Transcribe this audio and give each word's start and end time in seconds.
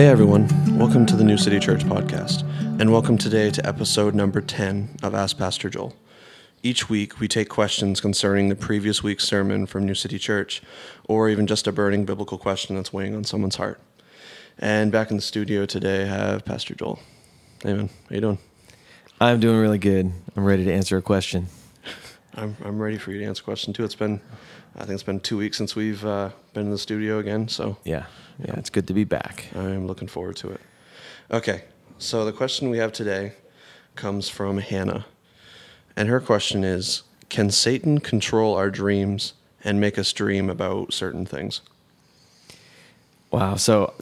Hey 0.00 0.06
everyone, 0.06 0.48
welcome 0.78 1.04
to 1.04 1.14
the 1.14 1.24
New 1.24 1.36
City 1.36 1.60
Church 1.60 1.84
podcast, 1.84 2.40
and 2.80 2.90
welcome 2.90 3.18
today 3.18 3.50
to 3.50 3.66
episode 3.66 4.14
number 4.14 4.40
10 4.40 4.96
of 5.02 5.14
Ask 5.14 5.36
Pastor 5.36 5.68
Joel. 5.68 5.94
Each 6.62 6.88
week, 6.88 7.20
we 7.20 7.28
take 7.28 7.50
questions 7.50 8.00
concerning 8.00 8.48
the 8.48 8.56
previous 8.56 9.02
week's 9.02 9.24
sermon 9.24 9.66
from 9.66 9.84
New 9.84 9.94
City 9.94 10.18
Church, 10.18 10.62
or 11.04 11.28
even 11.28 11.46
just 11.46 11.66
a 11.66 11.72
burning 11.72 12.06
biblical 12.06 12.38
question 12.38 12.76
that's 12.76 12.94
weighing 12.94 13.14
on 13.14 13.24
someone's 13.24 13.56
heart. 13.56 13.78
And 14.58 14.90
back 14.90 15.10
in 15.10 15.16
the 15.16 15.22
studio 15.22 15.66
today, 15.66 16.04
I 16.04 16.06
have 16.06 16.46
Pastor 16.46 16.74
Joel. 16.74 16.98
Hey 17.62 17.74
man, 17.74 17.90
how 18.08 18.14
you 18.14 18.22
doing? 18.22 18.38
I'm 19.20 19.38
doing 19.38 19.58
really 19.58 19.76
good. 19.76 20.10
I'm 20.34 20.46
ready 20.46 20.64
to 20.64 20.72
answer 20.72 20.96
a 20.96 21.02
question. 21.02 21.48
I'm, 22.34 22.56
I'm 22.64 22.80
ready 22.80 22.98
for 22.98 23.12
you 23.12 23.18
to 23.20 23.24
answer 23.24 23.42
question 23.42 23.72
too. 23.72 23.84
It's 23.84 23.94
been, 23.94 24.20
I 24.76 24.80
think 24.80 24.92
it's 24.92 25.02
been 25.02 25.20
two 25.20 25.36
weeks 25.36 25.56
since 25.56 25.74
we've 25.74 26.04
uh, 26.04 26.30
been 26.54 26.66
in 26.66 26.70
the 26.70 26.78
studio 26.78 27.18
again, 27.18 27.48
so 27.48 27.76
Yeah, 27.84 28.06
yeah, 28.38 28.54
it's 28.56 28.70
good 28.70 28.86
to 28.88 28.94
be 28.94 29.04
back. 29.04 29.46
I'm 29.54 29.86
looking 29.86 30.08
forward 30.08 30.36
to 30.36 30.50
it. 30.50 30.60
Okay, 31.30 31.64
so 31.98 32.24
the 32.24 32.32
question 32.32 32.70
we 32.70 32.78
have 32.78 32.92
today 32.92 33.32
comes 33.94 34.28
from 34.28 34.58
Hannah. 34.58 35.06
And 35.96 36.08
her 36.08 36.20
question 36.20 36.64
is 36.64 37.02
Can 37.28 37.50
Satan 37.50 38.00
control 38.00 38.54
our 38.54 38.70
dreams 38.70 39.34
and 39.62 39.80
make 39.80 39.98
us 39.98 40.12
dream 40.12 40.48
about 40.48 40.92
certain 40.92 41.26
things? 41.26 41.60
Wow. 43.30 43.56
So 43.56 43.94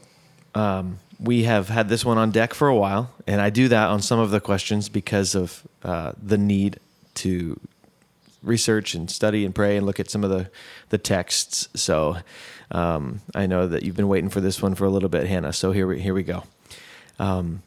um, 0.55 1.01
we 1.19 1.45
have 1.45 1.69
had 1.69 1.89
this 1.89 2.05
one 2.05 2.19
on 2.19 2.31
deck 2.31 2.55
for 2.55 2.69
a 2.69 2.77
while, 2.77 3.11
and 3.27 3.41
I 3.41 3.51
do 3.51 3.69
that 3.69 3.89
on 3.89 4.01
some 4.01 4.19
of 4.19 4.31
the 4.31 4.41
questions 4.41 4.89
because 4.89 5.34
of 5.34 5.67
uh, 5.83 6.12
the 6.23 6.39
need 6.39 6.79
to 7.15 7.61
research 8.42 8.94
and 8.94 9.11
study 9.11 9.44
and 9.44 9.55
pray 9.55 9.77
and 9.77 9.86
look 9.86 10.00
at 10.00 10.11
some 10.11 10.25
of 10.25 10.31
the, 10.31 10.50
the 10.91 10.98
texts. 10.98 11.69
So 11.75 12.19
um, 12.70 13.20
I 13.34 13.47
know 13.47 13.67
that 13.67 13.83
you've 13.83 13.97
been 13.97 14.08
waiting 14.08 14.31
for 14.31 14.41
this 14.41 14.62
one 14.62 14.75
for 14.75 14.84
a 14.84 14.91
little 14.91 15.08
bit, 15.08 15.27
Hannah. 15.27 15.53
So 15.53 15.72
here 15.72 15.86
we, 15.86 16.00
here 16.00 16.14
we 16.14 16.22
go. 16.22 16.44
Um, 17.19 17.62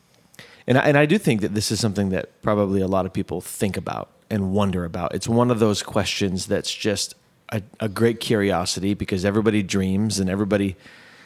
and 0.67 0.77
I, 0.77 0.81
and 0.81 0.97
I 0.97 1.05
do 1.05 1.17
think 1.17 1.41
that 1.41 1.53
this 1.53 1.71
is 1.71 1.79
something 1.79 2.09
that 2.09 2.41
probably 2.41 2.81
a 2.81 2.87
lot 2.87 3.05
of 3.05 3.13
people 3.13 3.41
think 3.41 3.77
about 3.77 4.09
and 4.29 4.53
wonder 4.53 4.85
about. 4.85 5.13
It's 5.13 5.27
one 5.27 5.51
of 5.51 5.59
those 5.59 5.83
questions 5.83 6.45
that's 6.45 6.73
just 6.73 7.15
a, 7.49 7.61
a 7.79 7.89
great 7.89 8.19
curiosity 8.19 8.93
because 8.93 9.25
everybody 9.25 9.63
dreams 9.63 10.19
and 10.19 10.29
everybody 10.29 10.77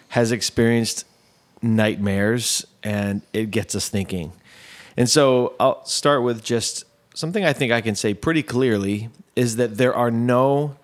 has 0.09 0.31
experienced 0.31 1.05
nightmares 1.61 2.65
and 2.83 3.21
it 3.33 3.51
gets 3.51 3.75
us 3.75 3.89
thinking. 3.89 4.31
And 4.97 5.09
so 5.09 5.53
I'll 5.59 5.85
start 5.85 6.23
with 6.23 6.43
just 6.43 6.85
something 7.15 7.43
I 7.43 7.53
think 7.53 7.71
I 7.71 7.81
can 7.81 7.95
say 7.95 8.13
pretty 8.13 8.43
clearly 8.43 9.09
is 9.35 9.55
that 9.55 9.77
there 9.77 9.95
are 9.95 10.11
no 10.11 10.75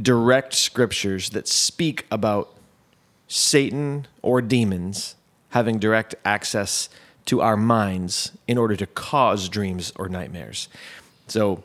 direct 0.00 0.54
scriptures 0.54 1.30
that 1.30 1.46
speak 1.46 2.06
about 2.10 2.48
Satan 3.28 4.06
or 4.22 4.40
demons 4.40 5.16
having 5.50 5.78
direct 5.78 6.14
access 6.24 6.88
to 7.26 7.40
our 7.40 7.56
minds 7.56 8.32
in 8.46 8.58
order 8.58 8.76
to 8.76 8.86
cause 8.86 9.48
dreams 9.48 9.92
or 9.96 10.08
nightmares. 10.08 10.68
So, 11.26 11.64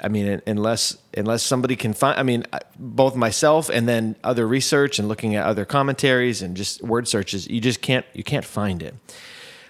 I 0.00 0.08
mean, 0.08 0.42
unless 0.46 0.98
unless 1.16 1.42
somebody 1.42 1.76
can 1.76 1.94
find, 1.94 2.18
I 2.18 2.22
mean, 2.22 2.44
both 2.78 3.14
myself 3.16 3.70
and 3.70 3.88
then 3.88 4.16
other 4.22 4.46
research 4.46 4.98
and 4.98 5.08
looking 5.08 5.34
at 5.34 5.46
other 5.46 5.64
commentaries 5.64 6.42
and 6.42 6.56
just 6.56 6.82
word 6.82 7.08
searches, 7.08 7.48
you 7.48 7.60
just 7.60 7.80
can't 7.80 8.04
you 8.12 8.24
can't 8.24 8.44
find 8.44 8.82
it. 8.82 8.94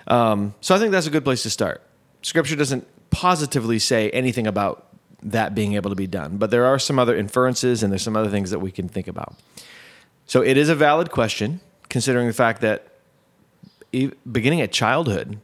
Um, 0.06 0.54
so 0.60 0.74
I 0.74 0.78
think 0.78 0.92
that's 0.92 1.06
a 1.06 1.10
good 1.10 1.24
place 1.24 1.42
to 1.44 1.50
start. 1.50 1.82
Scripture 2.22 2.56
doesn't 2.56 2.86
positively 3.10 3.78
say 3.78 4.10
anything 4.10 4.46
about 4.46 4.88
that 5.22 5.54
being 5.54 5.74
able 5.74 5.90
to 5.90 5.96
be 5.96 6.06
done, 6.06 6.36
but 6.36 6.50
there 6.50 6.64
are 6.64 6.78
some 6.78 6.98
other 6.98 7.16
inferences 7.16 7.82
and 7.82 7.92
there's 7.92 8.02
some 8.02 8.16
other 8.16 8.30
things 8.30 8.50
that 8.50 8.58
we 8.58 8.70
can 8.70 8.88
think 8.88 9.06
about. 9.06 9.34
So 10.26 10.42
it 10.42 10.56
is 10.56 10.68
a 10.68 10.74
valid 10.74 11.10
question, 11.10 11.60
considering 11.88 12.26
the 12.26 12.32
fact 12.32 12.60
that 12.62 12.88
beginning 14.30 14.60
at 14.60 14.72
childhood, 14.72 15.38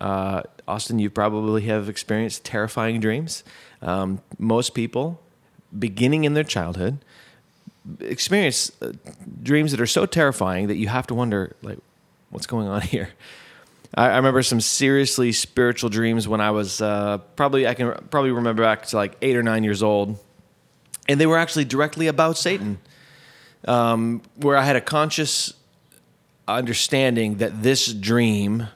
uh, 0.00 0.42
Austin, 0.66 0.98
you 0.98 1.08
probably 1.08 1.62
have 1.62 1.88
experienced 1.88 2.44
terrifying 2.44 3.00
dreams. 3.00 3.44
Um, 3.82 4.20
most 4.38 4.74
people, 4.74 5.20
beginning 5.78 6.24
in 6.24 6.34
their 6.34 6.44
childhood, 6.44 6.98
experience 8.00 8.72
uh, 8.82 8.92
dreams 9.42 9.70
that 9.70 9.80
are 9.80 9.86
so 9.86 10.06
terrifying 10.06 10.66
that 10.66 10.76
you 10.76 10.88
have 10.88 11.06
to 11.06 11.14
wonder, 11.14 11.54
like, 11.62 11.78
what's 12.30 12.46
going 12.46 12.66
on 12.66 12.80
here? 12.94 13.10
I, 13.94 14.08
I 14.08 14.16
remember 14.16 14.42
some 14.42 14.60
seriously 14.60 15.32
spiritual 15.32 15.90
dreams 15.90 16.26
when 16.28 16.40
I 16.40 16.50
was 16.50 16.80
uh, 16.80 17.18
probably 17.36 17.66
I 17.66 17.74
can 17.74 17.92
probably 18.10 18.30
remember 18.30 18.62
back 18.62 18.86
to 18.86 18.96
like 18.96 19.16
eight 19.22 19.36
or 19.36 19.42
nine 19.42 19.64
years 19.64 19.82
old, 19.82 20.18
and 21.08 21.20
they 21.20 21.26
were 21.26 21.38
actually 21.38 21.64
directly 21.64 22.06
about 22.06 22.36
Satan, 22.36 22.78
um, 23.66 24.22
where 24.36 24.56
I 24.56 24.64
had 24.64 24.76
a 24.76 24.80
conscious 24.80 25.52
understanding 26.48 27.36
that 27.36 27.62
this 27.62 27.92
dream, 27.92 28.68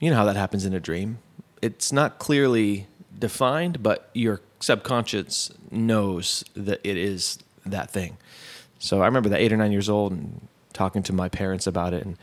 you 0.00 0.10
know 0.10 0.16
how 0.16 0.24
that 0.24 0.36
happens 0.36 0.64
in 0.64 0.74
a 0.74 0.80
dream, 0.80 1.18
it's 1.62 1.92
not 1.92 2.18
clearly 2.18 2.86
defined, 3.18 3.82
but 3.82 4.10
your 4.14 4.40
subconscious 4.60 5.52
knows 5.70 6.44
that 6.54 6.80
it 6.84 6.96
is 6.96 7.38
that 7.64 7.90
thing. 7.90 8.16
So 8.78 9.02
I 9.02 9.06
remember 9.06 9.28
that 9.30 9.40
eight 9.40 9.52
or 9.52 9.56
nine 9.56 9.72
years 9.72 9.88
old 9.88 10.12
and 10.12 10.48
talking 10.72 11.02
to 11.04 11.12
my 11.12 11.28
parents 11.28 11.66
about 11.66 11.92
it. 11.92 12.04
And 12.04 12.16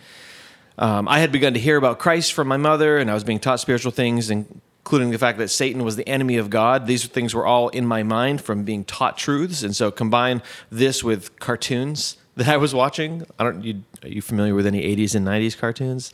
um, 0.78 1.08
I 1.08 1.20
had 1.20 1.32
begun 1.32 1.54
to 1.54 1.60
hear 1.60 1.78
about 1.78 2.00
Christ 2.00 2.34
from 2.34 2.48
my 2.48 2.58
mother, 2.58 2.98
and 2.98 3.10
I 3.10 3.14
was 3.14 3.24
being 3.24 3.40
taught 3.40 3.60
spiritual 3.60 3.92
things, 3.92 4.30
including 4.30 5.12
the 5.12 5.18
fact 5.18 5.38
that 5.38 5.48
Satan 5.50 5.84
was 5.84 5.96
the 5.96 6.08
enemy 6.08 6.38
of 6.38 6.50
God. 6.50 6.86
These 6.86 7.06
things 7.06 7.34
were 7.34 7.46
all 7.46 7.70
in 7.70 7.86
my 7.86 8.04
mind 8.04 8.42
from 8.42 8.64
being 8.64 8.84
taught 8.84 9.18
truths. 9.18 9.64
And 9.64 9.76
so 9.76 9.90
combine 9.90 10.42
this 10.70 11.04
with 11.04 11.40
cartoons 11.40 12.18
that 12.36 12.48
I 12.48 12.58
was 12.58 12.74
watching. 12.74 13.26
I 13.40 13.44
don't. 13.44 13.64
You, 13.64 13.84
are 14.04 14.10
you 14.10 14.22
familiar 14.22 14.54
with 14.54 14.68
any 14.68 14.82
'80s 14.82 15.16
and 15.16 15.26
'90s 15.26 15.58
cartoons, 15.58 16.12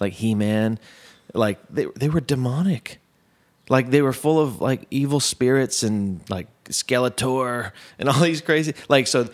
like 0.00 0.14
He-Man? 0.14 0.78
Like 1.32 1.60
they 1.70 1.86
they 1.96 2.08
were 2.08 2.20
demonic. 2.20 2.98
Like 3.68 3.90
they 3.90 4.02
were 4.02 4.12
full 4.12 4.40
of 4.40 4.60
like 4.60 4.88
evil 4.90 5.20
spirits 5.20 5.84
and 5.84 6.28
like 6.28 6.48
Skeletor 6.64 7.70
and 8.00 8.08
all 8.08 8.18
these 8.18 8.40
crazy. 8.40 8.74
Like 8.88 9.06
so, 9.06 9.28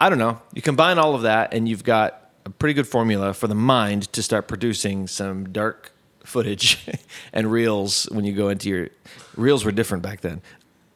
I 0.00 0.08
don't 0.08 0.18
know. 0.18 0.40
You 0.54 0.62
combine 0.62 0.98
all 0.98 1.16
of 1.16 1.22
that, 1.22 1.52
and 1.52 1.68
you've 1.68 1.82
got 1.82 2.21
a 2.44 2.50
pretty 2.50 2.74
good 2.74 2.86
formula 2.86 3.34
for 3.34 3.46
the 3.46 3.54
mind 3.54 4.12
to 4.12 4.22
start 4.22 4.48
producing 4.48 5.06
some 5.06 5.52
dark 5.52 5.92
footage 6.24 6.78
and 7.32 7.50
reels 7.50 8.04
when 8.12 8.24
you 8.24 8.32
go 8.32 8.48
into 8.48 8.68
your 8.68 8.88
reels 9.36 9.64
were 9.64 9.72
different 9.72 10.02
back 10.02 10.20
then. 10.20 10.40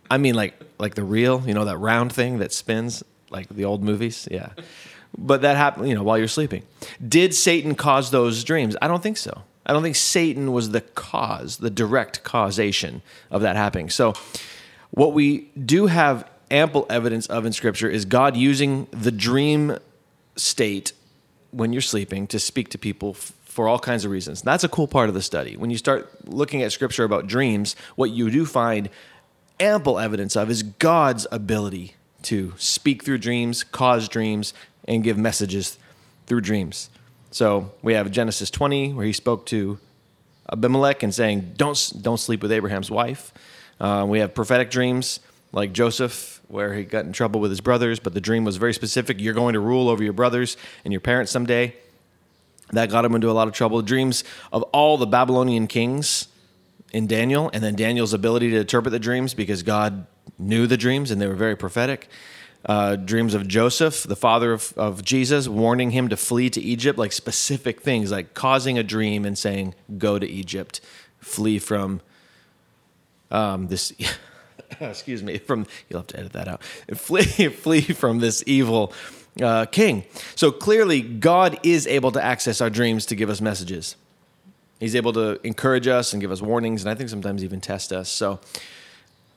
I 0.09 0.19
mean, 0.19 0.35
like 0.35 0.55
like 0.79 0.95
the 0.95 1.05
reel, 1.05 1.43
you 1.47 1.55
know, 1.55 1.65
that 1.65 1.79
round 1.79 2.13
thing 2.13 2.39
that 2.39 2.53
spins 2.53 3.03
like 3.31 3.49
the 3.49 3.65
old 3.65 3.83
movies. 3.83 4.29
Yeah. 4.31 4.51
But 5.19 5.43
that 5.43 5.57
happened, 5.57 5.89
you 5.89 5.95
know, 5.95 6.03
while 6.03 6.19
you're 6.19 6.29
sleeping. 6.29 6.63
Did 7.07 7.35
Satan 7.35 7.75
cause 7.75 8.11
those 8.11 8.45
dreams? 8.45 8.77
I 8.83 8.89
don't 8.89 9.03
think 9.03 9.17
so. 9.17 9.43
I 9.65 9.73
don't 9.73 9.83
think 9.83 9.97
Satan 9.97 10.53
was 10.53 10.71
the 10.71 10.81
cause, 10.81 11.57
the 11.57 11.71
direct 11.71 12.23
causation 12.23 13.03
of 13.31 13.43
that 13.43 13.57
happening. 13.57 13.91
So, 13.91 14.15
what 14.93 15.13
we 15.13 15.49
do 15.65 15.87
have 15.87 16.29
ample 16.51 16.87
evidence 16.89 17.27
of 17.27 17.45
in 17.45 17.53
Scripture 17.53 17.89
is 17.89 18.05
God 18.05 18.37
using 18.37 18.87
the 18.93 19.11
dream 19.11 19.77
state 20.37 20.93
when 21.57 21.73
you're 21.73 21.83
sleeping 21.83 22.27
to 22.29 22.39
speak 22.39 22.69
to 22.71 22.79
people 22.79 23.11
f- 23.11 23.33
for 23.45 23.67
all 23.67 23.79
kinds 23.79 24.05
of 24.05 24.11
reasons. 24.11 24.41
And 24.41 24.47
that's 24.47 24.65
a 24.65 24.69
cool 24.69 24.87
part 24.87 25.09
of 25.09 25.15
the 25.15 25.23
study. 25.23 25.57
When 25.57 25.71
you 25.71 25.79
start 25.79 26.11
looking 26.29 26.63
at 26.63 26.73
Scripture 26.73 27.05
about 27.05 27.27
dreams, 27.27 27.75
what 27.97 28.11
you 28.11 28.31
do 28.31 28.45
find 28.45 28.91
ample 29.59 29.99
evidence 29.99 30.37
of 30.37 30.51
is 30.51 30.63
God's 30.63 31.27
ability 31.33 31.95
to 32.23 32.53
speak 32.59 33.05
through 33.05 33.19
dreams, 33.19 33.65
cause 33.65 34.09
dreams, 34.09 34.53
and 34.87 35.03
give 35.03 35.17
messages 35.17 35.79
through 36.27 36.43
dreams. 36.43 36.91
So 37.31 37.73
we 37.83 37.95
have 37.95 38.11
Genesis 38.11 38.51
20, 38.51 38.93
where 38.93 39.07
he 39.07 39.13
spoke 39.13 39.47
to 39.47 39.79
Abimelech 40.53 41.03
and 41.03 41.15
saying, 41.15 41.55
"Don't 41.57 41.93
don't 42.01 42.19
sleep 42.19 42.43
with 42.43 42.53
Abraham's 42.53 42.91
wife." 42.91 43.33
Uh, 43.81 44.05
we 44.09 44.21
have 44.21 44.35
prophetic 44.35 44.71
dreams 44.71 45.21
like 45.53 45.73
Joseph, 45.73 46.36
where 46.49 46.75
he 46.75 46.85
got 46.85 47.05
in 47.05 47.13
trouble 47.13 47.41
with 47.41 47.51
his 47.51 47.61
brothers, 47.61 47.99
but 47.99 48.15
the 48.15 48.21
dream 48.21 48.45
was 48.45 48.57
very 48.57 48.73
specific. 48.73 49.21
You're 49.21 49.35
going 49.35 49.55
to 49.55 49.61
rule 49.61 49.89
over 49.89 50.03
your 50.03 50.13
brothers 50.13 50.57
and 50.85 50.93
your 50.93 51.01
parents 51.01 51.33
someday. 51.33 51.75
That 52.73 52.91
got 52.91 53.05
him 53.05 53.15
into 53.15 53.31
a 53.31 53.33
lot 53.33 53.49
of 53.49 53.55
trouble. 53.55 53.81
Dreams 53.83 54.25
of 54.53 54.63
all 54.65 54.97
the 54.97 55.07
Babylonian 55.07 55.67
kings 55.67 56.29
in 56.93 57.07
Daniel, 57.07 57.51
and 57.53 57.63
then 57.63 57.75
Daniel's 57.75 58.13
ability 58.13 58.51
to 58.51 58.61
interpret 58.61 58.93
the 58.93 58.99
dreams 58.99 59.35
because 59.35 59.63
God 59.63 60.07
knew 60.39 60.67
the 60.67 60.77
dreams 60.77 61.11
and 61.11 61.21
they 61.21 61.27
were 61.27 61.35
very 61.35 61.57
prophetic. 61.57 62.09
Uh, 62.65 62.97
dreams 62.97 63.35
of 63.35 63.47
Joseph, 63.47 64.03
the 64.03 64.17
father 64.17 64.53
of, 64.53 64.73
of 64.77 65.05
Jesus, 65.05 65.47
warning 65.47 65.93
him 65.93 66.09
to 66.09 66.17
flee 66.17 66.51
to 66.51 66.61
Egypt, 66.61 66.99
like 66.99 67.13
specific 67.13 67.81
things, 67.81 68.11
like 68.11 68.35
causing 68.35 68.77
a 68.77 68.83
dream 68.83 69.25
and 69.25 69.39
saying, 69.39 69.75
Go 69.99 70.19
to 70.19 70.27
Egypt, 70.27 70.81
flee 71.21 71.61
from 71.61 72.01
um, 73.31 73.69
this. 73.69 73.93
excuse 74.81 75.23
me, 75.23 75.39
from 75.39 75.67
you'll 75.89 76.01
have 76.01 76.07
to 76.09 76.19
edit 76.19 76.33
that 76.33 76.49
out. 76.49 76.63
Flee, 76.63 77.23
flee 77.49 77.81
from 77.81 78.21
this 78.21 78.43
evil 78.47 78.93
uh, 79.41 79.67
king. 79.67 80.05
So 80.35 80.51
clearly, 80.51 81.03
God 81.03 81.59
is 81.63 81.87
able 81.87 82.13
to 82.13 82.23
access 82.23 82.61
our 82.61 82.71
dreams 82.71 83.07
to 83.07 83.15
give 83.15 83.31
us 83.31 83.41
messages. 83.41 83.97
He's 84.81 84.95
able 84.95 85.13
to 85.15 85.41
encourage 85.47 85.87
us 85.87 86.13
and 86.13 86.21
give 86.21 86.31
us 86.31 86.43
warnings, 86.43 86.83
and 86.83 86.91
I 86.91 86.95
think 86.95 87.09
sometimes 87.09 87.43
even 87.43 87.61
test 87.61 87.93
us. 87.93 88.09
So, 88.11 88.41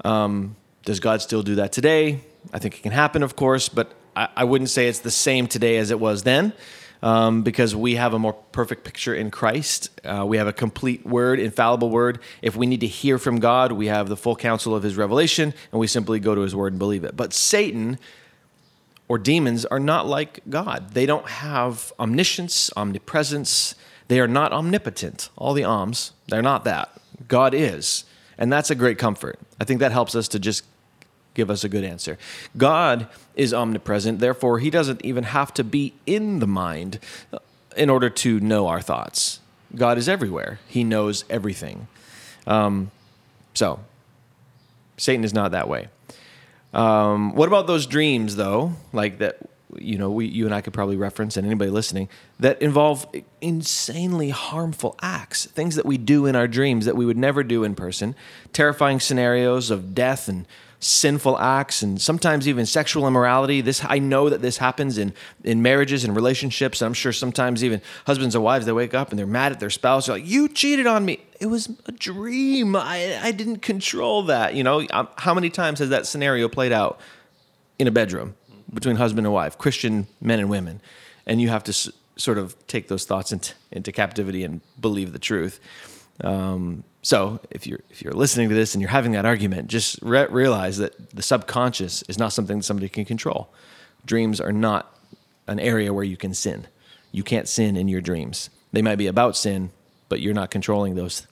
um, 0.03 0.55
does 0.83 0.99
God 0.99 1.21
still 1.21 1.43
do 1.43 1.55
that 1.55 1.71
today? 1.71 2.21
I 2.53 2.59
think 2.59 2.75
it 2.75 2.83
can 2.83 2.91
happen, 2.91 3.23
of 3.23 3.35
course, 3.35 3.69
but 3.69 3.93
I, 4.15 4.29
I 4.37 4.43
wouldn't 4.43 4.69
say 4.69 4.87
it's 4.87 4.99
the 4.99 5.11
same 5.11 5.47
today 5.47 5.77
as 5.77 5.91
it 5.91 5.99
was 5.99 6.23
then. 6.23 6.53
Um, 7.01 7.43
because 7.43 7.75
we 7.75 7.95
have 7.95 8.13
a 8.13 8.19
more 8.19 8.33
perfect 8.33 8.83
picture 8.83 9.13
in 9.13 9.31
Christ. 9.31 9.89
Uh, 10.03 10.25
we 10.25 10.37
have 10.37 10.47
a 10.47 10.53
complete 10.53 11.05
word, 11.05 11.39
infallible 11.39 11.89
word. 11.89 12.19
If 12.41 12.55
we 12.55 12.65
need 12.65 12.81
to 12.81 12.87
hear 12.87 13.17
from 13.17 13.39
God, 13.39 13.71
we 13.71 13.87
have 13.87 14.09
the 14.09 14.17
full 14.17 14.35
counsel 14.35 14.75
of 14.75 14.83
his 14.83 14.97
revelation, 14.97 15.53
and 15.71 15.79
we 15.79 15.87
simply 15.87 16.19
go 16.19 16.35
to 16.35 16.41
his 16.41 16.55
word 16.55 16.73
and 16.73 16.79
believe 16.79 17.03
it. 17.03 17.15
But 17.15 17.33
Satan 17.33 17.97
or 19.07 19.17
demons 19.17 19.65
are 19.65 19.79
not 19.79 20.07
like 20.07 20.41
God. 20.49 20.91
They 20.91 21.05
don't 21.05 21.27
have 21.27 21.91
omniscience, 21.99 22.69
omnipresence. 22.75 23.75
They 24.07 24.19
are 24.19 24.27
not 24.27 24.53
omnipotent. 24.53 25.29
All 25.37 25.53
the 25.53 25.63
alms, 25.63 26.11
they're 26.27 26.41
not 26.41 26.63
that. 26.65 26.91
God 27.27 27.53
is. 27.53 28.05
And 28.37 28.53
that's 28.53 28.69
a 28.69 28.75
great 28.75 28.97
comfort. 28.97 29.39
I 29.59 29.65
think 29.65 29.79
that 29.81 29.91
helps 29.91 30.15
us 30.15 30.27
to 30.29 30.39
just 30.39 30.63
give 31.39 31.49
us 31.49 31.63
a 31.63 31.69
good 31.69 31.85
answer. 31.85 32.17
God 32.57 33.07
is 33.33 33.53
omnipresent, 33.53 34.19
therefore, 34.19 34.59
he 34.59 34.69
doesn't 34.69 35.03
even 35.05 35.23
have 35.23 35.53
to 35.53 35.63
be 35.63 35.93
in 36.05 36.39
the 36.39 36.47
mind 36.47 36.99
in 37.77 37.89
order 37.89 38.09
to 38.09 38.41
know 38.41 38.67
our 38.67 38.81
thoughts. 38.81 39.39
God 39.73 39.97
is 39.97 40.09
everywhere, 40.09 40.59
he 40.67 40.83
knows 40.83 41.23
everything. 41.29 41.87
Um, 42.45 42.91
so, 43.53 43.79
Satan 44.97 45.23
is 45.23 45.33
not 45.33 45.51
that 45.51 45.69
way. 45.69 45.87
Um, 46.73 47.33
what 47.35 47.47
about 47.47 47.67
those 47.67 47.85
dreams, 47.85 48.35
though, 48.35 48.73
like 48.91 49.19
that? 49.19 49.37
You 49.77 49.99
know, 49.99 50.09
we, 50.09 50.25
you 50.25 50.45
and 50.45 50.53
I 50.53 50.61
could 50.61 50.73
probably 50.73 50.97
reference, 50.97 51.37
and 51.37 51.45
anybody 51.45 51.69
listening 51.69 52.09
that 52.39 52.59
involve 52.59 53.05
insanely 53.39 54.31
harmful 54.31 54.95
acts, 55.01 55.45
things 55.45 55.75
that 55.75 55.85
we 55.85 55.97
do 55.97 56.25
in 56.25 56.35
our 56.35 56.47
dreams 56.47 56.85
that 56.85 56.97
we 56.97 57.05
would 57.05 57.17
never 57.17 57.43
do 57.43 57.63
in 57.63 57.75
person, 57.75 58.15
terrifying 58.51 58.99
scenarios 58.99 59.69
of 59.69 59.93
death 59.93 60.27
and 60.27 60.47
sinful 60.79 61.37
acts 61.37 61.81
and 61.81 62.01
sometimes 62.01 62.47
even 62.47 62.65
sexual 62.65 63.07
immorality. 63.07 63.61
This 63.61 63.83
I 63.83 63.99
know 63.99 64.29
that 64.29 64.41
this 64.41 64.57
happens 64.57 64.97
in 64.97 65.13
in 65.43 65.61
marriages 65.61 66.03
and 66.03 66.15
relationships. 66.15 66.81
I'm 66.81 66.93
sure 66.93 67.11
sometimes 67.11 67.63
even 67.63 67.81
husbands 68.05 68.35
and 68.35 68.43
wives 68.43 68.65
they 68.65 68.71
wake 68.71 68.93
up 68.93 69.09
and 69.09 69.19
they're 69.19 69.27
mad 69.27 69.51
at 69.51 69.59
their 69.59 69.69
spouse. 69.69 70.05
They're 70.05 70.15
like, 70.15 70.27
"You 70.27 70.47
cheated 70.47 70.87
on 70.87 71.05
me. 71.05 71.19
It 71.39 71.47
was 71.47 71.69
a 71.85 71.91
dream. 71.91 72.75
I 72.75 73.19
I 73.21 73.31
didn't 73.31 73.59
control 73.59 74.23
that." 74.23 74.55
You 74.55 74.63
know, 74.63 74.85
um, 74.91 75.09
how 75.17 75.33
many 75.33 75.49
times 75.49 75.79
has 75.79 75.89
that 75.89 76.07
scenario 76.07 76.47
played 76.47 76.71
out 76.71 76.99
in 77.77 77.87
a 77.87 77.91
bedroom 77.91 78.35
between 78.73 78.95
husband 78.95 79.25
and 79.27 79.33
wife, 79.33 79.57
Christian 79.57 80.07
men 80.21 80.39
and 80.39 80.49
women, 80.49 80.81
and 81.25 81.41
you 81.41 81.49
have 81.49 81.63
to 81.65 81.91
sort 82.15 82.37
of 82.37 82.55
take 82.67 82.87
those 82.87 83.05
thoughts 83.05 83.31
into 83.31 83.53
into 83.71 83.91
captivity 83.91 84.43
and 84.43 84.61
believe 84.79 85.11
the 85.11 85.19
truth. 85.19 85.59
Um, 86.21 86.83
so 87.01 87.39
if 87.49 87.65
you're 87.65 87.79
if 87.89 88.01
you're 88.01 88.13
listening 88.13 88.49
to 88.49 88.55
this 88.55 88.73
and 88.73 88.81
you're 88.81 88.89
having 88.89 89.13
that 89.13 89.25
argument, 89.25 89.67
just 89.67 89.99
re- 90.01 90.27
realize 90.29 90.77
that 90.77 91.11
the 91.11 91.21
subconscious 91.21 92.03
is 92.03 92.17
not 92.17 92.33
something 92.33 92.59
that 92.59 92.63
somebody 92.63 92.89
can 92.89 93.05
control. 93.05 93.53
Dreams 94.05 94.41
are 94.41 94.51
not 94.51 94.95
an 95.47 95.59
area 95.59 95.93
where 95.93 96.03
you 96.03 96.17
can 96.17 96.33
sin. 96.33 96.67
You 97.11 97.23
can't 97.23 97.47
sin 97.47 97.77
in 97.77 97.87
your 97.87 98.01
dreams. 98.01 98.49
They 98.71 98.81
might 98.81 98.97
be 98.97 99.07
about 99.07 99.35
sin, 99.35 99.71
but 100.09 100.19
you're 100.19 100.33
not 100.33 100.51
controlling 100.51 100.95
those 100.95 101.25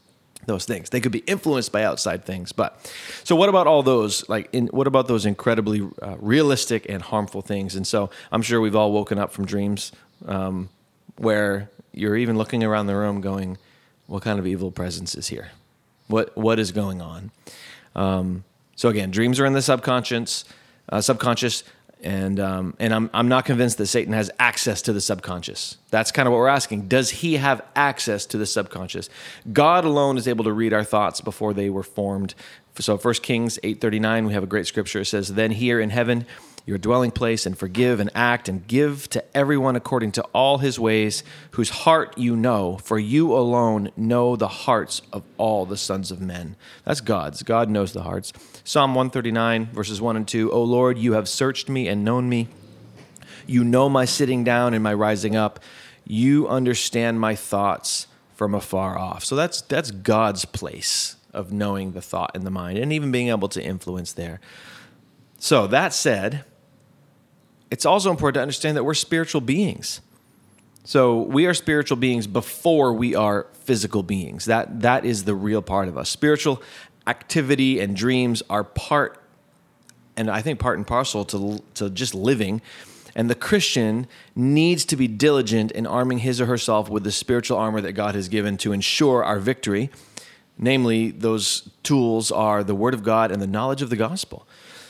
those 0.45 0.65
things. 0.65 0.89
They 0.89 1.01
could 1.01 1.11
be 1.11 1.19
influenced 1.19 1.73
by 1.73 1.83
outside 1.83 2.25
things. 2.25 2.53
But 2.53 2.91
so 3.25 3.35
what 3.35 3.49
about 3.49 3.67
all 3.67 3.83
those 3.83 4.27
like 4.29 4.49
in 4.53 4.67
what 4.67 4.87
about 4.87 5.07
those 5.07 5.25
incredibly 5.25 5.81
uh, 6.01 6.15
realistic 6.19 6.85
and 6.89 7.01
harmful 7.01 7.41
things? 7.41 7.75
And 7.75 7.85
so 7.85 8.09
I'm 8.31 8.41
sure 8.41 8.61
we've 8.61 8.75
all 8.75 8.93
woken 8.93 9.19
up 9.19 9.33
from 9.33 9.45
dreams 9.45 9.91
um, 10.25 10.69
where 11.17 11.69
you're 11.91 12.15
even 12.15 12.37
looking 12.37 12.63
around 12.63 12.87
the 12.87 12.95
room 12.95 13.21
going, 13.21 13.57
what 14.07 14.23
kind 14.23 14.39
of 14.39 14.47
evil 14.47 14.71
presence 14.71 15.15
is 15.15 15.27
hear? 15.27 15.51
What 16.07 16.35
what 16.37 16.59
is 16.59 16.71
going 16.71 17.01
on? 17.01 17.31
Um, 17.95 18.43
so 18.75 18.89
again, 18.89 19.11
dreams 19.11 19.39
are 19.39 19.45
in 19.45 19.53
the 19.53 19.61
subconscious, 19.61 20.45
uh, 20.89 21.01
subconscious, 21.01 21.63
and 22.01 22.39
um, 22.39 22.75
and 22.79 22.93
I'm 22.93 23.09
I'm 23.13 23.27
not 23.27 23.45
convinced 23.45 23.77
that 23.79 23.87
Satan 23.87 24.13
has 24.13 24.31
access 24.39 24.81
to 24.83 24.93
the 24.93 25.01
subconscious. 25.01 25.77
That's 25.89 26.11
kind 26.11 26.27
of 26.27 26.31
what 26.31 26.37
we're 26.37 26.47
asking. 26.47 26.87
Does 26.87 27.09
he 27.09 27.35
have 27.35 27.61
access 27.75 28.25
to 28.27 28.37
the 28.37 28.45
subconscious? 28.45 29.09
God 29.51 29.83
alone 29.83 30.17
is 30.17 30.27
able 30.27 30.45
to 30.45 30.53
read 30.53 30.73
our 30.73 30.83
thoughts 30.83 31.21
before 31.21 31.53
they 31.53 31.69
were 31.69 31.83
formed. 31.83 32.33
So 32.79 32.97
1 32.97 33.13
Kings 33.15 33.59
8:39, 33.63 34.27
we 34.27 34.33
have 34.33 34.43
a 34.43 34.47
great 34.47 34.67
scripture. 34.67 35.01
It 35.01 35.05
says, 35.05 35.33
"Then 35.33 35.51
here 35.51 35.79
in 35.79 35.89
heaven." 35.89 36.25
Your 36.67 36.77
dwelling 36.77 37.11
place 37.11 37.45
and 37.45 37.57
forgive 37.57 37.99
and 37.99 38.11
act 38.13 38.47
and 38.47 38.67
give 38.67 39.09
to 39.09 39.23
everyone 39.35 39.75
according 39.75 40.11
to 40.11 40.21
all 40.33 40.59
his 40.59 40.79
ways, 40.79 41.23
whose 41.51 41.69
heart 41.69 42.15
you 42.17 42.35
know, 42.35 42.77
for 42.77 42.99
you 42.99 43.33
alone 43.33 43.89
know 43.97 44.35
the 44.35 44.47
hearts 44.47 45.01
of 45.11 45.23
all 45.37 45.65
the 45.65 45.77
sons 45.77 46.11
of 46.11 46.21
men. 46.21 46.55
That's 46.83 47.01
God's. 47.01 47.41
God 47.41 47.69
knows 47.69 47.93
the 47.93 48.03
hearts. 48.03 48.33
Psalm 48.63 48.93
139, 48.93 49.67
verses 49.67 49.99
1 49.99 50.15
and 50.17 50.27
two. 50.27 50.37
2 50.37 50.51
O 50.51 50.61
Lord, 50.61 50.99
you 50.99 51.13
have 51.13 51.27
searched 51.27 51.67
me 51.67 51.87
and 51.87 52.05
known 52.05 52.29
me. 52.29 52.47
You 53.47 53.63
know 53.63 53.89
my 53.89 54.05
sitting 54.05 54.43
down 54.43 54.75
and 54.75 54.83
my 54.83 54.93
rising 54.93 55.35
up. 55.35 55.59
You 56.05 56.47
understand 56.47 57.19
my 57.19 57.33
thoughts 57.33 58.05
from 58.35 58.53
afar 58.53 58.99
off. 58.99 59.25
So 59.25 59.35
that's 59.35 59.61
that's 59.61 59.89
God's 59.89 60.45
place 60.45 61.15
of 61.33 61.51
knowing 61.51 61.93
the 61.93 62.01
thought 62.01 62.31
and 62.35 62.45
the 62.45 62.51
mind 62.51 62.77
and 62.77 62.93
even 62.93 63.11
being 63.11 63.29
able 63.29 63.47
to 63.49 63.63
influence 63.63 64.13
there. 64.13 64.39
So 65.39 65.65
that 65.67 65.91
said, 65.91 66.45
it's 67.69 67.85
also 67.85 68.09
important 68.09 68.35
to 68.35 68.41
understand 68.41 68.77
that 68.77 68.83
we're 68.83 68.93
spiritual 68.93 69.41
beings. 69.41 70.01
So 70.83 71.21
we 71.23 71.45
are 71.45 71.53
spiritual 71.53 71.97
beings 71.97 72.27
before 72.27 72.93
we 72.93 73.13
are 73.13 73.47
physical 73.65 74.03
beings. 74.03 74.45
That 74.45 74.81
that 74.81 75.03
is 75.03 75.25
the 75.25 75.35
real 75.35 75.61
part 75.61 75.89
of 75.89 75.97
us. 75.97 76.09
Spiritual 76.09 76.61
activity 77.05 77.79
and 77.79 77.95
dreams 77.95 78.41
are 78.49 78.63
part 78.63 79.21
and 80.15 80.31
I 80.31 80.41
think 80.41 80.59
part 80.59 80.77
and 80.77 80.87
parcel 80.87 81.25
to 81.25 81.61
to 81.73 81.89
just 81.89 82.15
living. 82.15 82.61
And 83.15 83.29
the 83.29 83.35
Christian 83.35 84.07
needs 84.35 84.85
to 84.85 84.95
be 84.95 85.07
diligent 85.07 85.71
in 85.71 85.87
arming 85.87 86.19
his 86.19 86.39
or 86.39 86.45
herself 86.45 86.87
with 86.87 87.03
the 87.03 87.11
spiritual 87.11 87.57
armor 87.57 87.81
that 87.81 87.93
God 87.93 88.13
has 88.13 88.29
given 88.29 88.57
to 88.57 88.71
ensure 88.71 89.23
our 89.23 89.39
victory. 89.39 89.89
Namely, 90.57 91.11
those 91.11 91.69
tools 91.83 92.31
are 92.31 92.63
the 92.63 92.75
Word 92.75 92.93
of 92.93 93.03
God 93.03 93.31
and 93.31 93.41
the 93.41 93.47
knowledge 93.47 93.81
of 93.81 93.89
the 93.89 93.95
gospel. 93.95 94.47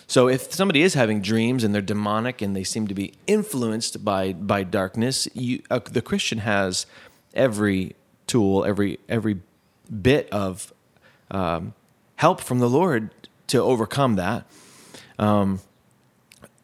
So 0.07 0.29
if 0.29 0.53
somebody 0.53 0.81
is 0.81 0.93
having 0.93 1.21
dreams 1.21 1.65
and 1.65 1.75
they're 1.75 1.81
demonic 1.81 2.41
and 2.41 2.55
they 2.55 2.63
seem 2.63 2.87
to 2.87 2.93
be 2.93 3.13
influenced 3.27 4.03
by 4.05 4.33
by 4.33 4.63
darkness, 4.63 5.27
you, 5.33 5.61
uh, 5.69 5.79
the 5.79 6.01
Christian 6.01 6.39
has 6.39 6.85
every 7.33 7.95
tool, 8.25 8.63
every 8.63 8.99
every 9.09 9.41
bit 10.01 10.29
of 10.31 10.73
um, 11.29 11.73
help 12.15 12.39
from 12.39 12.59
the 12.59 12.69
Lord 12.69 13.09
to 13.47 13.61
overcome 13.61 14.15
that. 14.15 14.45
Um, 15.19 15.59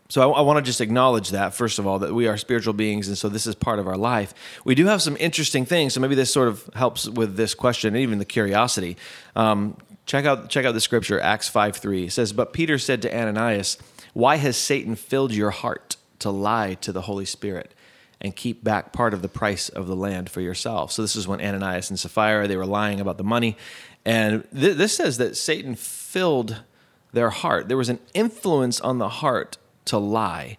so 0.07 0.31
I, 0.31 0.39
I 0.39 0.41
want 0.41 0.57
to 0.57 0.61
just 0.61 0.79
acknowledge 0.79 1.31
that 1.31 1.53
first 1.53 1.79
of 1.79 1.87
all 1.87 1.99
that 1.99 2.13
we 2.13 2.27
are 2.27 2.37
spiritual 2.37 2.73
beings, 2.73 3.09
and 3.09 3.17
so 3.17 3.27
this 3.27 3.45
is 3.45 3.55
part 3.55 3.79
of 3.79 3.87
our 3.87 3.97
life. 3.97 4.33
We 4.63 4.73
do 4.73 4.85
have 4.85 5.01
some 5.01 5.17
interesting 5.19 5.65
things, 5.65 5.93
so 5.93 5.99
maybe 5.99 6.15
this 6.15 6.31
sort 6.31 6.47
of 6.47 6.69
helps 6.75 7.09
with 7.09 7.35
this 7.35 7.55
question 7.55 7.95
and 7.95 8.03
even 8.03 8.19
the 8.19 8.25
curiosity. 8.25 8.95
Um, 9.35 9.75
check 10.05 10.25
out 10.25 10.49
check 10.49 10.65
out 10.65 10.73
the 10.73 10.81
scripture 10.81 11.19
Acts 11.19 11.49
five 11.49 11.75
three. 11.75 12.05
It 12.05 12.11
says, 12.11 12.33
"But 12.33 12.53
Peter 12.53 12.77
said 12.77 13.01
to 13.03 13.15
Ananias, 13.15 13.77
Why 14.13 14.35
has 14.37 14.57
Satan 14.57 14.95
filled 14.95 15.33
your 15.33 15.51
heart 15.51 15.95
to 16.19 16.29
lie 16.29 16.75
to 16.75 16.91
the 16.91 17.01
Holy 17.01 17.25
Spirit?" 17.25 17.73
and 18.21 18.37
keep 18.37 18.63
back 18.63 18.93
part 18.93 19.13
of 19.13 19.21
the 19.21 19.27
price 19.27 19.67
of 19.67 19.85
the 19.85 19.95
land 19.97 20.29
for 20.29 20.39
yourself. 20.39 20.93
So 20.93 21.01
this 21.01 21.13
is 21.13 21.27
when 21.27 21.41
Ananias 21.41 21.89
and 21.89 21.99
Sapphira 21.99 22.47
they 22.47 22.55
were 22.55 22.65
lying 22.65 23.01
about 23.01 23.17
the 23.17 23.23
money, 23.23 23.57
and 24.05 24.47
th- 24.57 24.77
this 24.77 24.95
says 24.95 25.17
that 25.17 25.35
Satan 25.35 25.75
filled 25.75 26.63
their 27.11 27.29
heart. 27.29 27.67
There 27.67 27.77
was 27.77 27.89
an 27.89 27.99
influence 28.13 28.79
on 28.81 28.97
the 28.97 29.09
heart 29.09 29.57
to 29.85 29.97
lie. 29.97 30.57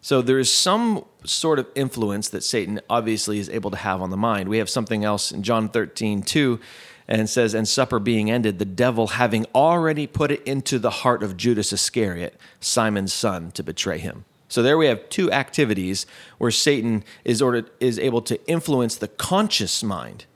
So 0.00 0.20
there 0.20 0.38
is 0.38 0.52
some 0.52 1.04
sort 1.24 1.58
of 1.58 1.66
influence 1.74 2.28
that 2.28 2.42
Satan 2.42 2.80
obviously 2.90 3.38
is 3.38 3.48
able 3.48 3.70
to 3.70 3.76
have 3.76 4.02
on 4.02 4.10
the 4.10 4.16
mind. 4.16 4.48
We 4.48 4.58
have 4.58 4.68
something 4.68 5.02
else 5.02 5.32
in 5.32 5.42
John 5.42 5.70
13, 5.70 6.22
2, 6.22 6.60
and 7.08 7.28
says, 7.28 7.54
And 7.54 7.68
supper 7.68 7.98
being 7.98 8.30
ended, 8.30 8.58
the 8.58 8.64
devil 8.64 9.08
having 9.08 9.46
already 9.54 10.06
put 10.06 10.30
it 10.30 10.42
into 10.44 10.78
the 10.78 10.90
heart 10.90 11.22
of 11.22 11.36
Judas 11.36 11.72
Iscariot, 11.72 12.38
Simon's 12.60 13.12
son, 13.12 13.50
to 13.52 13.62
betray 13.62 13.98
him. 13.98 14.24
So 14.48 14.62
there 14.62 14.78
we 14.78 14.86
have 14.86 15.08
two 15.08 15.32
activities 15.32 16.06
where 16.38 16.50
Satan 16.50 17.02
is, 17.24 17.42
ordered, 17.42 17.70
is 17.80 17.98
able 17.98 18.22
to 18.22 18.44
influence 18.48 18.96
the 18.96 19.08
conscious 19.08 19.82
mind, 19.82 20.26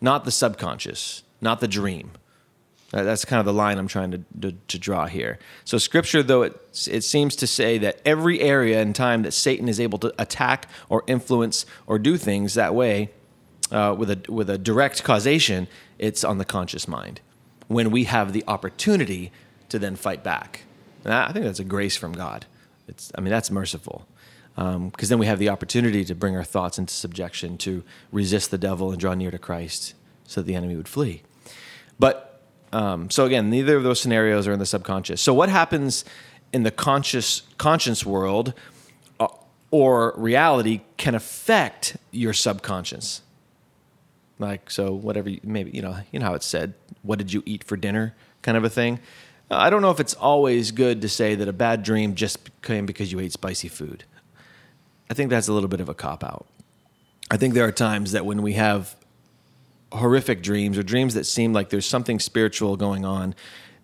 not 0.00 0.24
the 0.24 0.30
subconscious, 0.30 1.22
not 1.40 1.60
the 1.60 1.68
dream. 1.68 2.12
That's 2.90 3.24
kind 3.24 3.40
of 3.40 3.46
the 3.46 3.52
line 3.52 3.78
I'm 3.78 3.88
trying 3.88 4.12
to, 4.12 4.24
to, 4.42 4.52
to, 4.52 4.78
draw 4.78 5.06
here. 5.06 5.40
So, 5.64 5.78
Scripture, 5.78 6.22
though 6.22 6.42
it, 6.42 6.54
it 6.88 7.02
seems 7.02 7.34
to 7.36 7.46
say 7.48 7.76
that 7.78 8.00
every 8.04 8.40
area 8.40 8.80
in 8.80 8.92
time 8.92 9.22
that 9.22 9.32
Satan 9.32 9.68
is 9.68 9.80
able 9.80 9.98
to 9.98 10.14
attack 10.16 10.68
or 10.88 11.02
influence 11.08 11.66
or 11.88 11.98
do 11.98 12.16
things 12.16 12.54
that 12.54 12.72
way 12.72 13.10
uh, 13.72 13.96
with, 13.98 14.10
a, 14.10 14.20
with 14.30 14.48
a 14.48 14.58
direct 14.58 15.02
causation, 15.02 15.66
it's 15.98 16.24
on 16.24 16.38
the 16.38 16.44
conscious 16.44 16.88
mind 16.88 17.20
when 17.68 17.90
we 17.90 18.04
have 18.04 18.32
the 18.32 18.44
opportunity 18.46 19.32
to 19.68 19.78
then 19.78 19.96
fight 19.96 20.22
back. 20.22 20.64
And 21.04 21.12
I 21.12 21.32
think 21.32 21.44
that's 21.44 21.60
a 21.60 21.64
grace 21.64 21.96
from 21.96 22.12
God. 22.12 22.46
It's, 22.88 23.10
I 23.16 23.20
mean, 23.20 23.30
that's 23.30 23.50
merciful. 23.50 24.06
Because 24.54 24.76
um, 24.76 24.92
then 24.98 25.18
we 25.18 25.26
have 25.26 25.38
the 25.38 25.48
opportunity 25.48 26.04
to 26.04 26.14
bring 26.14 26.36
our 26.36 26.44
thoughts 26.44 26.78
into 26.78 26.94
subjection, 26.94 27.58
to 27.58 27.82
resist 28.12 28.50
the 28.50 28.58
devil 28.58 28.90
and 28.90 29.00
draw 29.00 29.14
near 29.14 29.30
to 29.30 29.38
Christ 29.38 29.94
so 30.26 30.40
that 30.40 30.46
the 30.46 30.54
enemy 30.54 30.76
would 30.76 30.88
flee. 30.88 31.22
But 31.98 32.42
um, 32.72 33.10
so 33.10 33.24
again, 33.24 33.50
neither 33.50 33.76
of 33.76 33.82
those 33.82 34.00
scenarios 34.00 34.46
are 34.46 34.52
in 34.52 34.58
the 34.58 34.66
subconscious. 34.66 35.20
So 35.20 35.34
what 35.34 35.48
happens 35.48 36.04
in 36.52 36.62
the 36.62 36.70
conscious 36.70 37.42
conscience 37.58 38.04
world? 38.06 38.52
Uh, 39.18 39.28
or 39.70 40.14
reality 40.16 40.82
can 40.96 41.14
affect 41.14 41.96
your 42.10 42.32
subconscious. 42.32 43.22
Like 44.38 44.70
so, 44.70 44.92
whatever 44.92 45.28
you, 45.28 45.40
maybe 45.42 45.70
you 45.72 45.82
know, 45.82 45.96
you 46.10 46.18
know 46.18 46.26
how 46.26 46.34
it's 46.34 46.46
said. 46.46 46.74
What 47.02 47.18
did 47.18 47.32
you 47.32 47.42
eat 47.46 47.64
for 47.64 47.76
dinner? 47.76 48.14
Kind 48.42 48.56
of 48.56 48.64
a 48.64 48.70
thing. 48.70 48.98
I 49.50 49.70
don't 49.70 49.82
know 49.82 49.90
if 49.90 50.00
it's 50.00 50.14
always 50.14 50.70
good 50.70 51.02
to 51.02 51.08
say 51.08 51.34
that 51.34 51.48
a 51.48 51.52
bad 51.52 51.82
dream 51.82 52.14
just 52.14 52.50
came 52.62 52.86
because 52.86 53.12
you 53.12 53.20
ate 53.20 53.32
spicy 53.32 53.68
food. 53.68 54.04
I 55.10 55.14
think 55.14 55.30
that's 55.30 55.48
a 55.48 55.52
little 55.52 55.68
bit 55.68 55.80
of 55.80 55.88
a 55.88 55.94
cop 55.94 56.24
out. 56.24 56.46
I 57.30 57.36
think 57.36 57.54
there 57.54 57.66
are 57.66 57.72
times 57.72 58.12
that 58.12 58.26
when 58.26 58.42
we 58.42 58.54
have 58.54 58.96
horrific 59.92 60.42
dreams 60.42 60.76
or 60.76 60.82
dreams 60.82 61.14
that 61.14 61.24
seem 61.24 61.52
like 61.52 61.70
there's 61.70 61.86
something 61.86 62.18
spiritual 62.18 62.76
going 62.76 63.04
on, 63.04 63.34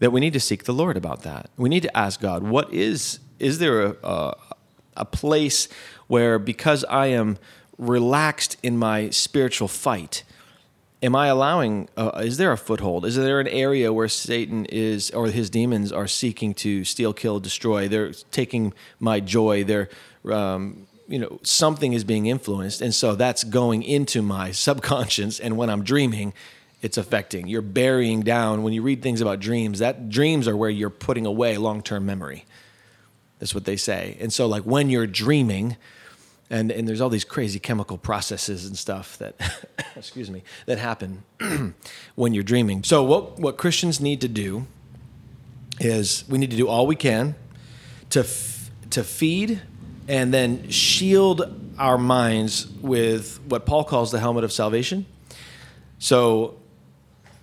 that 0.00 0.10
we 0.10 0.20
need 0.20 0.32
to 0.32 0.40
seek 0.40 0.64
the 0.64 0.72
Lord 0.72 0.96
about 0.96 1.22
that. 1.22 1.50
We 1.56 1.68
need 1.68 1.82
to 1.82 1.96
ask 1.96 2.20
God, 2.20 2.42
what 2.42 2.72
is 2.72 3.20
is 3.38 3.58
there 3.58 3.82
a, 3.82 3.96
a, 4.02 4.36
a 4.98 5.04
place 5.04 5.68
where 6.08 6.38
because 6.38 6.84
I 6.84 7.06
am 7.06 7.38
relaxed 7.78 8.56
in 8.62 8.76
my 8.76 9.10
spiritual 9.10 9.68
fight, 9.68 10.24
am 11.02 11.16
I 11.16 11.28
allowing? 11.28 11.88
Uh, 11.96 12.22
is 12.24 12.36
there 12.36 12.52
a 12.52 12.58
foothold? 12.58 13.04
Is 13.04 13.16
there 13.16 13.40
an 13.40 13.48
area 13.48 13.92
where 13.92 14.08
Satan 14.08 14.66
is 14.66 15.10
or 15.10 15.28
his 15.28 15.50
demons 15.50 15.92
are 15.92 16.06
seeking 16.06 16.54
to 16.54 16.84
steal, 16.84 17.12
kill, 17.12 17.40
destroy? 17.40 17.88
They're 17.88 18.12
taking 18.30 18.72
my 18.98 19.20
joy. 19.20 19.64
They're 19.64 19.88
um, 20.30 20.86
you 21.08 21.18
know 21.18 21.40
something 21.42 21.92
is 21.92 22.04
being 22.04 22.26
influenced, 22.26 22.80
and 22.80 22.94
so 22.94 23.14
that's 23.14 23.44
going 23.44 23.82
into 23.82 24.22
my 24.22 24.50
subconscious. 24.66 25.40
And 25.40 25.56
when 25.56 25.70
I'm 25.70 25.82
dreaming, 25.82 26.32
it's 26.82 26.96
affecting. 26.96 27.46
You're 27.46 27.62
burying 27.62 28.20
down 28.22 28.62
when 28.62 28.72
you 28.72 28.82
read 28.82 29.02
things 29.02 29.20
about 29.20 29.40
dreams. 29.40 29.78
That 29.80 30.08
dreams 30.08 30.48
are 30.48 30.56
where 30.56 30.70
you're 30.70 30.90
putting 30.90 31.26
away 31.26 31.56
long-term 31.56 32.06
memory. 32.06 32.44
That's 33.38 33.54
what 33.54 33.64
they 33.64 33.76
say. 33.76 34.18
And 34.20 34.32
so, 34.32 34.46
like 34.46 34.64
when 34.64 34.90
you're 34.90 35.06
dreaming 35.06 35.76
and 36.50 36.70
and 36.72 36.86
there's 36.86 37.00
all 37.00 37.08
these 37.08 37.24
crazy 37.24 37.58
chemical 37.58 37.96
processes 37.96 38.66
and 38.66 38.76
stuff 38.76 39.16
that 39.18 39.36
excuse 39.96 40.30
me 40.30 40.42
that 40.66 40.78
happen 40.78 41.22
when 42.16 42.34
you're 42.34 42.44
dreaming. 42.44 42.82
So 42.82 43.02
what 43.04 43.38
what 43.38 43.56
christians 43.56 44.00
need 44.00 44.20
to 44.20 44.28
do 44.28 44.66
is 45.78 46.24
we 46.28 46.38
need 46.38 46.50
to 46.50 46.56
do 46.56 46.68
all 46.68 46.86
we 46.86 46.96
can 46.96 47.36
to 48.10 48.20
f- 48.20 48.70
to 48.90 49.04
feed 49.04 49.62
and 50.08 50.34
then 50.34 50.68
shield 50.68 51.56
our 51.78 51.96
minds 51.96 52.66
with 52.66 53.40
what 53.46 53.64
paul 53.64 53.84
calls 53.84 54.10
the 54.10 54.20
helmet 54.20 54.44
of 54.44 54.52
salvation. 54.52 55.06
So 55.98 56.58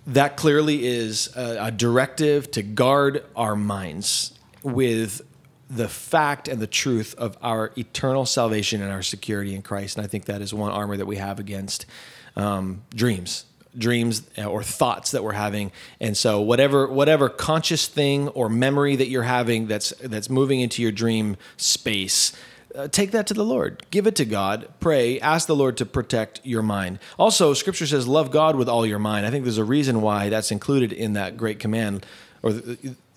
that 0.08 0.36
clearly 0.36 0.86
is 0.86 1.34
a, 1.36 1.66
a 1.66 1.70
directive 1.70 2.50
to 2.52 2.62
guard 2.62 3.24
our 3.36 3.54
minds 3.56 4.32
with 4.62 5.22
the 5.70 5.88
fact 5.88 6.48
and 6.48 6.60
the 6.60 6.66
truth 6.66 7.14
of 7.18 7.36
our 7.42 7.72
eternal 7.76 8.24
salvation 8.24 8.82
and 8.82 8.90
our 8.90 9.02
security 9.02 9.54
in 9.54 9.62
Christ. 9.62 9.96
And 9.96 10.04
I 10.04 10.08
think 10.08 10.24
that 10.24 10.40
is 10.40 10.54
one 10.54 10.72
armor 10.72 10.96
that 10.96 11.06
we 11.06 11.16
have 11.16 11.38
against 11.38 11.84
um, 12.36 12.82
dreams, 12.94 13.44
dreams 13.76 14.22
or 14.38 14.62
thoughts 14.62 15.10
that 15.10 15.22
we're 15.22 15.32
having. 15.32 15.70
And 16.00 16.16
so 16.16 16.40
whatever 16.40 16.88
whatever 16.88 17.28
conscious 17.28 17.86
thing 17.86 18.28
or 18.28 18.48
memory 18.48 18.96
that 18.96 19.08
you're 19.08 19.24
having 19.24 19.66
that's 19.66 19.90
that's 20.02 20.30
moving 20.30 20.60
into 20.60 20.82
your 20.82 20.92
dream 20.92 21.36
space. 21.56 22.32
Uh, 22.74 22.86
take 22.86 23.10
that 23.10 23.26
to 23.26 23.34
the 23.34 23.44
Lord. 23.44 23.84
Give 23.90 24.06
it 24.06 24.14
to 24.16 24.24
God. 24.24 24.68
Pray. 24.78 25.18
Ask 25.20 25.46
the 25.46 25.56
Lord 25.56 25.76
to 25.78 25.86
protect 25.86 26.40
your 26.44 26.62
mind. 26.62 26.98
Also, 27.18 27.54
Scripture 27.54 27.86
says, 27.86 28.06
"Love 28.06 28.30
God 28.30 28.56
with 28.56 28.68
all 28.68 28.86
your 28.86 28.98
mind." 28.98 29.26
I 29.26 29.30
think 29.30 29.44
there's 29.44 29.58
a 29.58 29.64
reason 29.64 30.02
why 30.02 30.28
that's 30.28 30.50
included 30.50 30.92
in 30.92 31.14
that 31.14 31.36
great 31.36 31.58
command, 31.58 32.06
or 32.42 32.52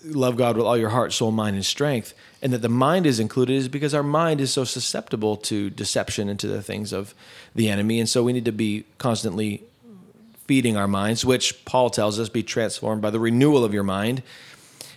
love 0.04 0.36
God 0.36 0.56
with 0.56 0.66
all 0.66 0.76
your 0.76 0.90
heart, 0.90 1.12
soul, 1.12 1.30
mind, 1.30 1.56
and 1.56 1.64
strength, 1.64 2.14
and 2.40 2.52
that 2.52 2.62
the 2.62 2.68
mind 2.68 3.06
is 3.06 3.20
included 3.20 3.54
is 3.54 3.68
because 3.68 3.94
our 3.94 4.02
mind 4.02 4.40
is 4.40 4.52
so 4.52 4.64
susceptible 4.64 5.36
to 5.36 5.70
deception 5.70 6.28
and 6.28 6.38
to 6.40 6.48
the 6.48 6.62
things 6.62 6.92
of 6.92 7.14
the 7.54 7.68
enemy. 7.68 8.00
And 8.00 8.08
so 8.08 8.22
we 8.22 8.32
need 8.32 8.44
to 8.44 8.52
be 8.52 8.84
constantly 8.98 9.62
feeding 10.46 10.76
our 10.76 10.88
minds, 10.88 11.24
which 11.24 11.64
Paul 11.64 11.90
tells 11.90 12.18
us 12.18 12.28
be 12.28 12.42
transformed 12.42 13.00
by 13.00 13.10
the 13.10 13.20
renewal 13.20 13.64
of 13.64 13.72
your 13.72 13.84
mind. 13.84 14.22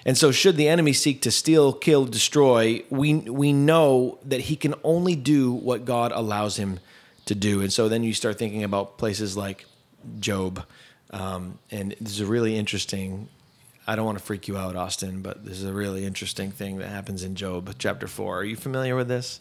And 0.05 0.17
so, 0.17 0.31
should 0.31 0.55
the 0.55 0.67
enemy 0.67 0.93
seek 0.93 1.21
to 1.23 1.31
steal, 1.31 1.73
kill, 1.73 2.05
destroy, 2.05 2.83
we, 2.89 3.15
we 3.15 3.53
know 3.53 4.19
that 4.23 4.41
he 4.41 4.55
can 4.55 4.75
only 4.83 5.15
do 5.15 5.51
what 5.51 5.83
God 5.83 6.11
allows 6.11 6.57
him 6.57 6.79
to 7.25 7.33
do. 7.33 7.61
And 7.61 7.73
so, 7.73 7.89
then 7.89 8.03
you 8.03 8.13
start 8.13 8.37
thinking 8.37 8.63
about 8.63 8.99
places 8.99 9.35
like 9.35 9.65
Job. 10.19 10.63
Um, 11.09 11.57
and 11.71 11.95
this 11.99 12.13
is 12.13 12.19
a 12.19 12.25
really 12.25 12.55
interesting 12.55 13.29
I 13.87 13.95
don't 13.95 14.05
want 14.05 14.17
to 14.17 14.23
freak 14.23 14.47
you 14.47 14.57
out, 14.57 14.75
Austin, 14.75 15.21
but 15.21 15.45
this 15.45 15.59
is 15.59 15.65
a 15.65 15.73
really 15.73 16.05
interesting 16.05 16.51
thing 16.51 16.77
that 16.77 16.89
happens 16.89 17.23
in 17.23 17.35
Job 17.35 17.73
chapter 17.77 18.07
four. 18.07 18.39
Are 18.39 18.43
you 18.43 18.55
familiar 18.55 18.95
with 18.95 19.07
this? 19.07 19.39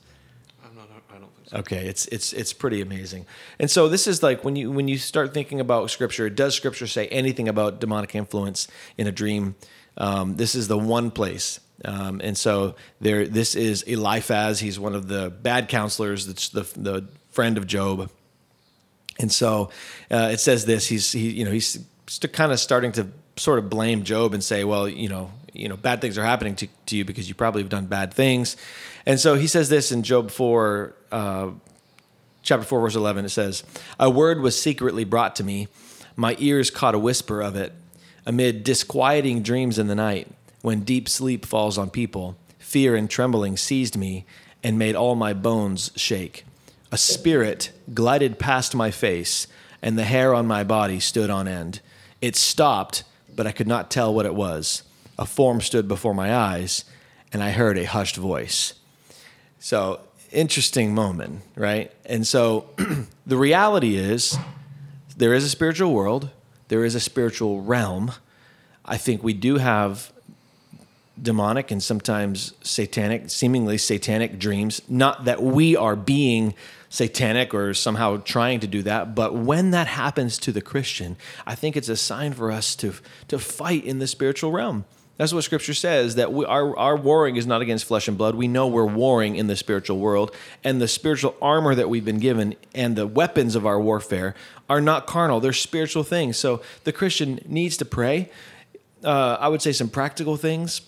I'm 0.65 0.77
not. 0.77 0.89
I 1.11 1.19
don't 1.19 1.35
think 1.35 1.49
so. 1.49 1.57
Okay, 1.59 1.87
it's 1.87 2.07
it's 2.07 2.33
it's 2.33 2.53
pretty 2.53 2.83
amazing. 2.83 3.25
And 3.59 3.71
so 3.71 3.89
this 3.89 4.07
is 4.07 4.23
like 4.23 4.45
when 4.45 4.57
you 4.57 4.71
when 4.71 4.87
you 4.87 4.99
start 4.99 5.33
thinking 5.33 5.61
about 5.61 5.91
Scripture, 5.91 6.29
does 6.29 6.55
Scripture 6.55 6.87
say 6.87 7.07
anything 7.09 7.49
about 7.49 7.81
demonic 7.81 8.15
influence 8.15 8.69
in 8.99 9.07
a 9.07 9.13
dream? 9.13 9.55
Um, 9.97 10.37
this 10.37 10.55
is 10.55 10.69
the 10.69 10.79
one 10.79 11.11
place. 11.11 11.61
Um, 11.85 12.21
and 12.23 12.37
so 12.37 12.77
there, 13.01 13.27
this 13.27 13.55
is 13.55 13.83
Eliphaz. 13.83 14.61
He's 14.61 14.79
one 14.79 14.95
of 14.95 15.09
the 15.09 15.31
bad 15.31 15.69
counselors. 15.69 16.27
That's 16.27 16.49
the 16.51 16.63
the 16.77 17.09
friend 17.31 17.57
of 17.57 17.67
Job. 17.67 18.11
And 19.19 19.33
so 19.33 19.71
uh, 20.11 20.31
it 20.33 20.41
says 20.41 20.67
this. 20.67 20.87
He's 20.87 21.13
he 21.13 21.31
you 21.31 21.45
know 21.45 21.51
he's 21.51 21.79
kind 22.33 22.53
of 22.53 22.61
starting 22.61 22.93
to 22.93 23.09
sort 23.37 23.59
of 23.59 23.69
blame 23.69 24.05
Job 24.05 24.35
and 24.35 24.43
say, 24.43 24.65
well, 24.65 24.89
you 24.89 25.09
know, 25.09 25.31
you 25.53 25.69
know, 25.69 25.77
bad 25.77 26.01
things 26.01 26.19
are 26.19 26.25
happening 26.25 26.57
to, 26.57 26.69
to 26.87 26.97
you 26.97 27.05
because 27.05 27.29
you 27.29 27.35
probably 27.35 27.63
have 27.63 27.71
done 27.71 27.87
bad 27.87 28.13
things. 28.13 28.57
And 29.07 29.21
so 29.21 29.35
he 29.35 29.47
says 29.47 29.69
this 29.69 29.93
in 29.93 30.03
Job 30.03 30.31
4, 30.31 30.95
uh, 31.13 31.51
chapter 32.43 32.67
4, 32.67 32.81
verse 32.81 32.97
11. 32.97 33.25
It 33.25 33.29
says, 33.31 33.63
A 33.99 34.11
word 34.11 34.41
was 34.41 34.61
secretly 34.61 35.05
brought 35.05 35.37
to 35.37 35.45
me. 35.45 35.69
My 36.17 36.37
ears 36.39 36.71
caught 36.71 36.95
a 36.95 36.99
whisper 36.99 37.41
of 37.41 37.57
it. 37.57 37.73
Amid 38.27 38.65
disquieting 38.65 39.43
dreams 39.43 39.79
in 39.79 39.87
the 39.87 39.95
night, 39.95 40.29
when 40.63 40.81
deep 40.81 41.09
sleep 41.09 41.45
falls 41.45 41.77
on 41.77 41.91
people, 41.91 42.37
fear 42.59 42.97
and 42.97 43.09
trembling 43.09 43.57
seized 43.57 43.97
me 43.97 44.25
and 44.63 44.79
made 44.79 44.97
all 44.97 45.15
my 45.15 45.35
bones 45.35 45.91
shake. 45.95 46.45
A 46.91 46.97
spirit 46.97 47.71
glided 47.93 48.39
past 48.39 48.75
my 48.75 48.91
face, 48.91 49.47
and 49.83 49.99
the 49.99 50.05
hair 50.05 50.33
on 50.33 50.47
my 50.47 50.65
body 50.65 51.01
stood 51.01 51.29
on 51.29 51.47
end. 51.47 51.81
It 52.23 52.35
stopped 52.35 53.05
but 53.37 53.47
I 53.47 53.53
could 53.53 53.69
not 53.69 53.91
tell 53.91 54.13
what 54.15 54.27
it 54.27 54.35
was. 54.35 54.83
A 55.19 55.27
form 55.27 55.61
stood 55.61 55.87
before 55.87 56.15
my 56.15 56.35
eyes, 56.35 56.85
and 57.33 57.43
I 57.43 57.51
heard 57.51 57.77
a 57.79 57.85
hushed 57.85 58.17
voice. 58.17 58.75
So, 59.59 60.01
interesting 60.33 60.95
moment, 60.95 61.43
right? 61.57 61.93
And 62.07 62.27
so, 62.27 62.69
the 63.27 63.37
reality 63.37 63.97
is 63.97 64.37
there 65.17 65.35
is 65.35 65.45
a 65.45 65.51
spiritual 65.51 65.93
world, 65.93 66.31
there 66.69 66.85
is 66.85 66.95
a 66.95 67.01
spiritual 67.01 67.61
realm. 67.61 68.13
I 68.85 68.97
think 68.97 69.23
we 69.23 69.35
do 69.35 69.59
have 69.59 70.13
demonic 71.21 71.71
and 71.71 71.83
sometimes 71.83 72.55
satanic, 72.63 73.31
seemingly 73.31 73.79
satanic 73.79 74.39
dreams. 74.39 74.83
Not 74.89 75.25
that 75.25 75.43
we 75.43 75.77
are 75.77 75.97
being 75.97 76.55
satanic 76.89 77.53
or 77.53 77.75
somehow 77.75 78.19
trying 78.19 78.61
to 78.61 78.67
do 78.67 78.83
that. 78.83 79.15
But 79.15 79.35
when 79.35 79.73
that 79.73 79.87
happens 79.89 80.39
to 80.39 80.53
the 80.53 80.63
Christian, 80.63 81.17
I 81.47 81.55
think 81.55 81.77
it's 81.77 81.89
a 81.89 81.97
sign 81.97 82.33
for 82.33 82.53
us 82.53 82.77
to, 82.77 82.95
to 83.29 83.39
fight 83.39 83.85
in 83.85 83.99
the 83.99 84.07
spiritual 84.07 84.53
realm. 84.53 84.85
That's 85.17 85.33
what 85.33 85.45
Scripture 85.45 85.75
says. 85.75 86.17
That 86.17 86.33
we, 86.33 86.45
our 86.45 86.77
our 86.77 86.97
warring 86.97 87.37
is 87.37 87.47
not 87.47 87.63
against 87.63 87.85
flesh 87.85 88.09
and 88.09 88.19
blood. 88.19 88.35
We 88.35 88.49
know 88.49 88.67
we're 88.67 88.85
warring 88.85 89.37
in 89.37 89.47
the 89.47 89.55
spiritual 89.55 90.01
world, 90.01 90.35
and 90.65 90.81
the 90.81 90.89
spiritual 90.89 91.37
armor 91.41 91.75
that 91.75 91.89
we've 91.89 92.05
been 92.05 92.19
given 92.19 92.57
and 92.75 92.97
the 92.97 93.07
weapons 93.07 93.55
of 93.55 93.65
our 93.65 93.81
warfare 93.81 94.35
are 94.69 94.81
not 94.81 95.07
carnal. 95.07 95.39
They're 95.39 95.53
spiritual 95.53 96.03
things. 96.03 96.37
So 96.37 96.63
the 96.83 96.93
Christian 96.93 97.39
needs 97.47 97.77
to 97.77 97.85
pray. 97.85 98.29
Uh, 99.05 99.37
I 99.39 99.47
would 99.47 99.63
say 99.63 99.71
some 99.71 99.89
practical 99.89 100.37
things. 100.37 100.81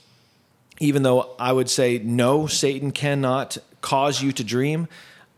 Even 0.78 1.02
though 1.02 1.34
I 1.38 1.52
would 1.52 1.70
say 1.70 1.98
no, 1.98 2.46
Satan 2.46 2.90
cannot 2.90 3.58
cause 3.80 4.22
you 4.22 4.32
to 4.32 4.44
dream. 4.44 4.88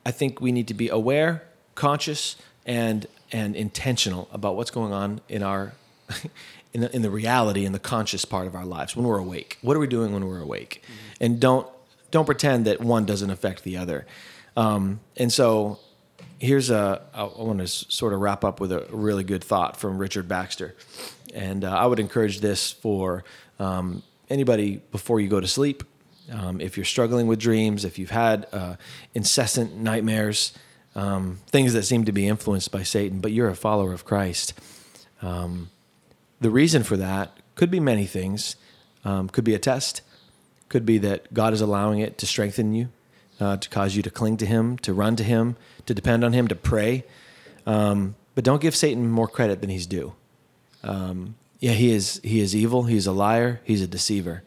I 0.04 0.10
think 0.10 0.40
we 0.40 0.52
need 0.52 0.68
to 0.68 0.74
be 0.74 0.88
aware, 0.88 1.42
conscious, 1.74 2.36
and 2.66 3.06
and 3.30 3.54
intentional 3.54 4.28
about 4.32 4.56
what's 4.56 4.70
going 4.70 4.92
on 4.92 5.20
in 5.28 5.42
our 5.42 5.72
in 6.72 6.82
the, 6.82 6.94
in 6.94 7.02
the 7.02 7.10
reality 7.10 7.64
in 7.64 7.72
the 7.72 7.78
conscious 7.78 8.24
part 8.24 8.46
of 8.46 8.54
our 8.54 8.64
lives 8.64 8.96
when 8.96 9.06
we're 9.06 9.18
awake. 9.18 9.58
What 9.62 9.76
are 9.76 9.80
we 9.80 9.86
doing 9.86 10.12
when 10.12 10.26
we're 10.26 10.40
awake? 10.40 10.82
Mm-hmm. 10.82 11.24
And 11.24 11.40
don't 11.40 11.66
don't 12.10 12.24
pretend 12.24 12.64
that 12.66 12.80
one 12.80 13.04
doesn't 13.04 13.30
affect 13.30 13.64
the 13.64 13.76
other. 13.76 14.06
Um, 14.56 15.00
and 15.16 15.32
so 15.32 15.78
here's 16.38 16.70
a 16.70 17.02
I 17.14 17.24
want 17.24 17.58
to 17.58 17.68
sort 17.68 18.12
of 18.12 18.20
wrap 18.20 18.44
up 18.44 18.60
with 18.60 18.72
a 18.72 18.86
really 18.90 19.24
good 19.24 19.44
thought 19.44 19.76
from 19.76 19.98
Richard 19.98 20.28
Baxter, 20.28 20.74
and 21.34 21.64
uh, 21.64 21.70
I 21.70 21.86
would 21.86 22.00
encourage 22.00 22.40
this 22.40 22.72
for 22.72 23.24
um, 23.58 24.02
anybody 24.30 24.82
before 24.92 25.20
you 25.20 25.28
go 25.28 25.40
to 25.40 25.48
sleep 25.48 25.82
um, 26.32 26.60
if 26.60 26.76
you're 26.76 26.84
struggling 26.84 27.26
with 27.26 27.38
dreams, 27.38 27.84
if 27.84 27.98
you've 27.98 28.10
had 28.10 28.46
uh, 28.52 28.76
incessant 29.14 29.76
nightmares, 29.76 30.52
um, 30.94 31.38
things 31.46 31.72
that 31.72 31.84
seem 31.84 32.04
to 32.04 32.12
be 32.12 32.26
influenced 32.26 32.70
by 32.70 32.82
Satan, 32.82 33.20
but 33.20 33.32
you're 33.32 33.48
a 33.48 33.56
follower 33.56 33.92
of 33.92 34.04
Christ, 34.04 34.52
um, 35.22 35.70
the 36.40 36.50
reason 36.50 36.82
for 36.82 36.96
that 36.96 37.36
could 37.54 37.70
be 37.70 37.80
many 37.80 38.06
things. 38.06 38.56
Um, 39.04 39.28
could 39.28 39.44
be 39.44 39.54
a 39.54 39.58
test, 39.58 40.02
could 40.68 40.84
be 40.84 40.98
that 40.98 41.32
God 41.32 41.52
is 41.54 41.60
allowing 41.60 42.00
it 42.00 42.18
to 42.18 42.26
strengthen 42.26 42.74
you. 42.74 42.88
uh, 43.40 43.56
to 43.56 43.68
cause 43.68 43.96
you 43.96 44.02
to 44.02 44.10
cling 44.10 44.36
to 44.38 44.46
Him, 44.46 44.78
to 44.78 44.92
run 44.92 45.16
to 45.16 45.24
Him, 45.24 45.56
to 45.86 45.94
depend 45.94 46.24
on 46.24 46.32
Him, 46.32 46.48
to 46.48 46.54
pray. 46.54 47.04
Um, 47.66 48.16
but 48.34 48.44
don't 48.44 48.60
give 48.60 48.74
Satan 48.74 49.08
more 49.08 49.28
credit 49.28 49.60
than 49.60 49.70
he's 49.70 49.86
due. 49.86 50.14
Um, 50.82 51.34
yeah, 51.60 51.72
he 51.72 51.90
is. 51.90 52.20
He 52.22 52.40
is 52.40 52.54
evil. 52.54 52.84
He's 52.84 53.06
a 53.06 53.12
liar. 53.12 53.60
He's 53.64 53.82
a 53.82 53.86
deceiver. 53.86 54.42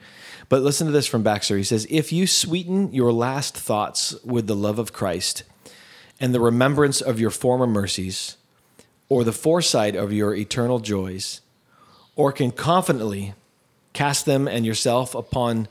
But 0.50 0.62
listen 0.62 0.88
to 0.88 0.94
this 0.94 1.08
from 1.08 1.24
Baxter. 1.24 1.58
He 1.58 1.64
says, 1.64 1.88
"If 1.90 2.12
you 2.12 2.28
sweeten 2.28 2.94
your 2.94 3.12
last 3.12 3.56
thoughts 3.56 4.16
with 4.24 4.48
the 4.48 4.56
love 4.56 4.80
of 4.80 4.94
Christ 4.94 5.44
and 6.20 6.34
the 6.34 6.40
remembrance 6.40 7.02
of 7.02 7.20
your 7.20 7.32
former 7.32 7.68
mercies, 7.68 8.38
or 9.10 9.24
the 9.24 9.34
foresight 9.34 9.96
of 9.96 10.14
your 10.14 10.34
eternal 10.34 10.80
joys, 10.80 11.42
or 12.16 12.32
can 12.32 12.52
confidently 12.52 13.34
cast 13.94 14.26
them 14.26 14.48
and 14.48 14.66
yourself 14.66 15.14
upon 15.14 15.68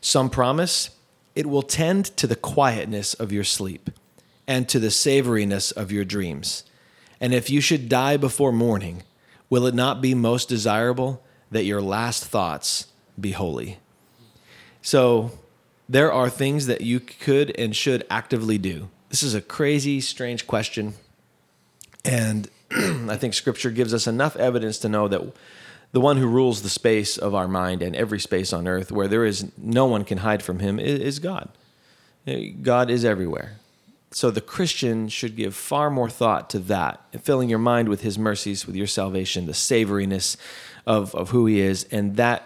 some 0.00 0.30
promise, 0.30 0.90
it 1.34 1.46
will 1.46 1.62
tend 1.62 2.16
to 2.16 2.26
the 2.26 2.36
quietness 2.36 3.14
of 3.14 3.32
your 3.32 3.42
sleep 3.42 3.90
and 4.46 4.68
to 4.68 4.78
the 4.78 4.90
savoriness 4.90 5.72
of 5.72 5.90
your 5.90 6.04
dreams. 6.04 6.62
And 7.20 7.34
if 7.34 7.50
you 7.50 7.60
should 7.60 7.88
die 7.88 8.16
before 8.16 8.52
morning, 8.52 9.02
will 9.54 9.68
it 9.68 9.74
not 9.74 10.00
be 10.00 10.16
most 10.16 10.48
desirable 10.48 11.22
that 11.52 11.62
your 11.62 11.80
last 11.80 12.24
thoughts 12.24 12.88
be 13.20 13.30
holy? 13.30 13.78
So, 14.82 15.30
there 15.88 16.12
are 16.12 16.28
things 16.28 16.66
that 16.66 16.80
you 16.80 16.98
could 16.98 17.56
and 17.56 17.76
should 17.76 18.04
actively 18.10 18.58
do. 18.58 18.88
This 19.10 19.22
is 19.22 19.32
a 19.32 19.40
crazy, 19.40 20.00
strange 20.00 20.48
question. 20.48 20.94
And 22.04 22.50
I 22.72 23.16
think 23.16 23.32
scripture 23.32 23.70
gives 23.70 23.94
us 23.94 24.08
enough 24.08 24.34
evidence 24.34 24.78
to 24.78 24.88
know 24.88 25.06
that 25.06 25.22
the 25.92 26.00
one 26.00 26.16
who 26.16 26.26
rules 26.26 26.62
the 26.62 26.68
space 26.68 27.16
of 27.16 27.32
our 27.32 27.46
mind 27.46 27.80
and 27.80 27.94
every 27.94 28.18
space 28.18 28.52
on 28.52 28.66
earth 28.66 28.90
where 28.90 29.06
there 29.06 29.24
is 29.24 29.52
no 29.56 29.86
one 29.86 30.02
can 30.02 30.18
hide 30.18 30.42
from 30.42 30.58
him 30.58 30.80
is 30.80 31.20
God. 31.20 31.48
Eh, 32.26 32.50
God 32.60 32.90
is 32.90 33.04
everywhere. 33.04 33.60
So 34.14 34.30
the 34.30 34.40
Christian 34.40 35.08
should 35.08 35.34
give 35.34 35.56
far 35.56 35.90
more 35.90 36.08
thought 36.08 36.48
to 36.50 36.60
that, 36.60 37.00
filling 37.22 37.48
your 37.48 37.58
mind 37.58 37.88
with 37.88 38.02
his 38.02 38.16
mercies, 38.16 38.64
with 38.64 38.76
your 38.76 38.86
salvation, 38.86 39.46
the 39.46 39.52
savoriness 39.52 40.36
of, 40.86 41.14
of 41.16 41.30
who 41.30 41.46
he 41.46 41.60
is, 41.60 41.84
and 41.90 42.14
that 42.16 42.44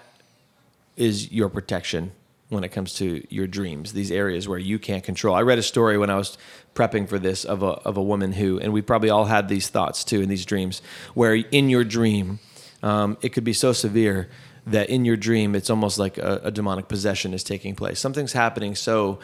is 0.96 1.30
your 1.30 1.50
protection 1.50 2.12
when 2.48 2.64
it 2.64 2.70
comes 2.70 2.94
to 2.94 3.22
your 3.28 3.46
dreams, 3.46 3.92
these 3.92 4.10
areas 4.10 4.48
where 4.48 4.58
you 4.58 4.78
can't 4.78 5.04
control. 5.04 5.34
I 5.34 5.42
read 5.42 5.58
a 5.58 5.62
story 5.62 5.98
when 5.98 6.08
I 6.08 6.16
was 6.16 6.38
prepping 6.74 7.06
for 7.06 7.18
this 7.18 7.44
of 7.44 7.62
a, 7.62 7.66
of 7.66 7.98
a 7.98 8.02
woman 8.02 8.32
who, 8.32 8.58
and 8.58 8.72
we 8.72 8.80
probably 8.80 9.10
all 9.10 9.26
had 9.26 9.48
these 9.48 9.68
thoughts 9.68 10.04
too 10.04 10.22
in 10.22 10.30
these 10.30 10.46
dreams, 10.46 10.80
where 11.12 11.34
in 11.34 11.68
your 11.68 11.84
dream, 11.84 12.38
um, 12.82 13.18
it 13.20 13.30
could 13.34 13.44
be 13.44 13.52
so 13.52 13.74
severe 13.74 14.30
that 14.66 14.88
in 14.88 15.04
your 15.04 15.16
dream, 15.16 15.54
it's 15.54 15.68
almost 15.68 15.98
like 15.98 16.16
a, 16.16 16.40
a 16.44 16.50
demonic 16.50 16.88
possession 16.88 17.34
is 17.34 17.44
taking 17.44 17.74
place. 17.74 18.00
Something's 18.00 18.32
happening 18.32 18.74
so, 18.74 19.18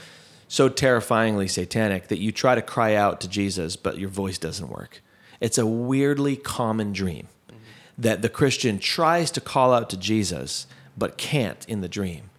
so 0.49 0.69
terrifyingly 0.69 1.49
satanic 1.49 2.09
that 2.09 2.19
you 2.19 2.33
try 2.33 2.55
to 2.55 2.63
cry 2.63 2.95
out 2.95 3.21
to 3.23 3.29
Jesus, 3.29 3.77
but 3.77 3.99
your 3.99 4.09
voice 4.09 4.39
doesn't 4.39 4.69
work. 4.69 5.03
It's 5.41 5.59
a 5.59 5.67
weirdly 5.67 6.37
common 6.37 6.93
dream 6.93 7.29
mm-hmm. 7.49 7.59
that 7.99 8.23
the 8.23 8.29
Christian 8.29 8.79
tries 8.79 9.31
to 9.33 9.41
call 9.41 9.73
out 9.73 9.91
to 9.91 9.97
Jesus, 9.97 10.67
but 10.97 11.19
can't 11.19 11.65
in 11.69 11.81
the 11.81 11.89
dream 11.89 12.31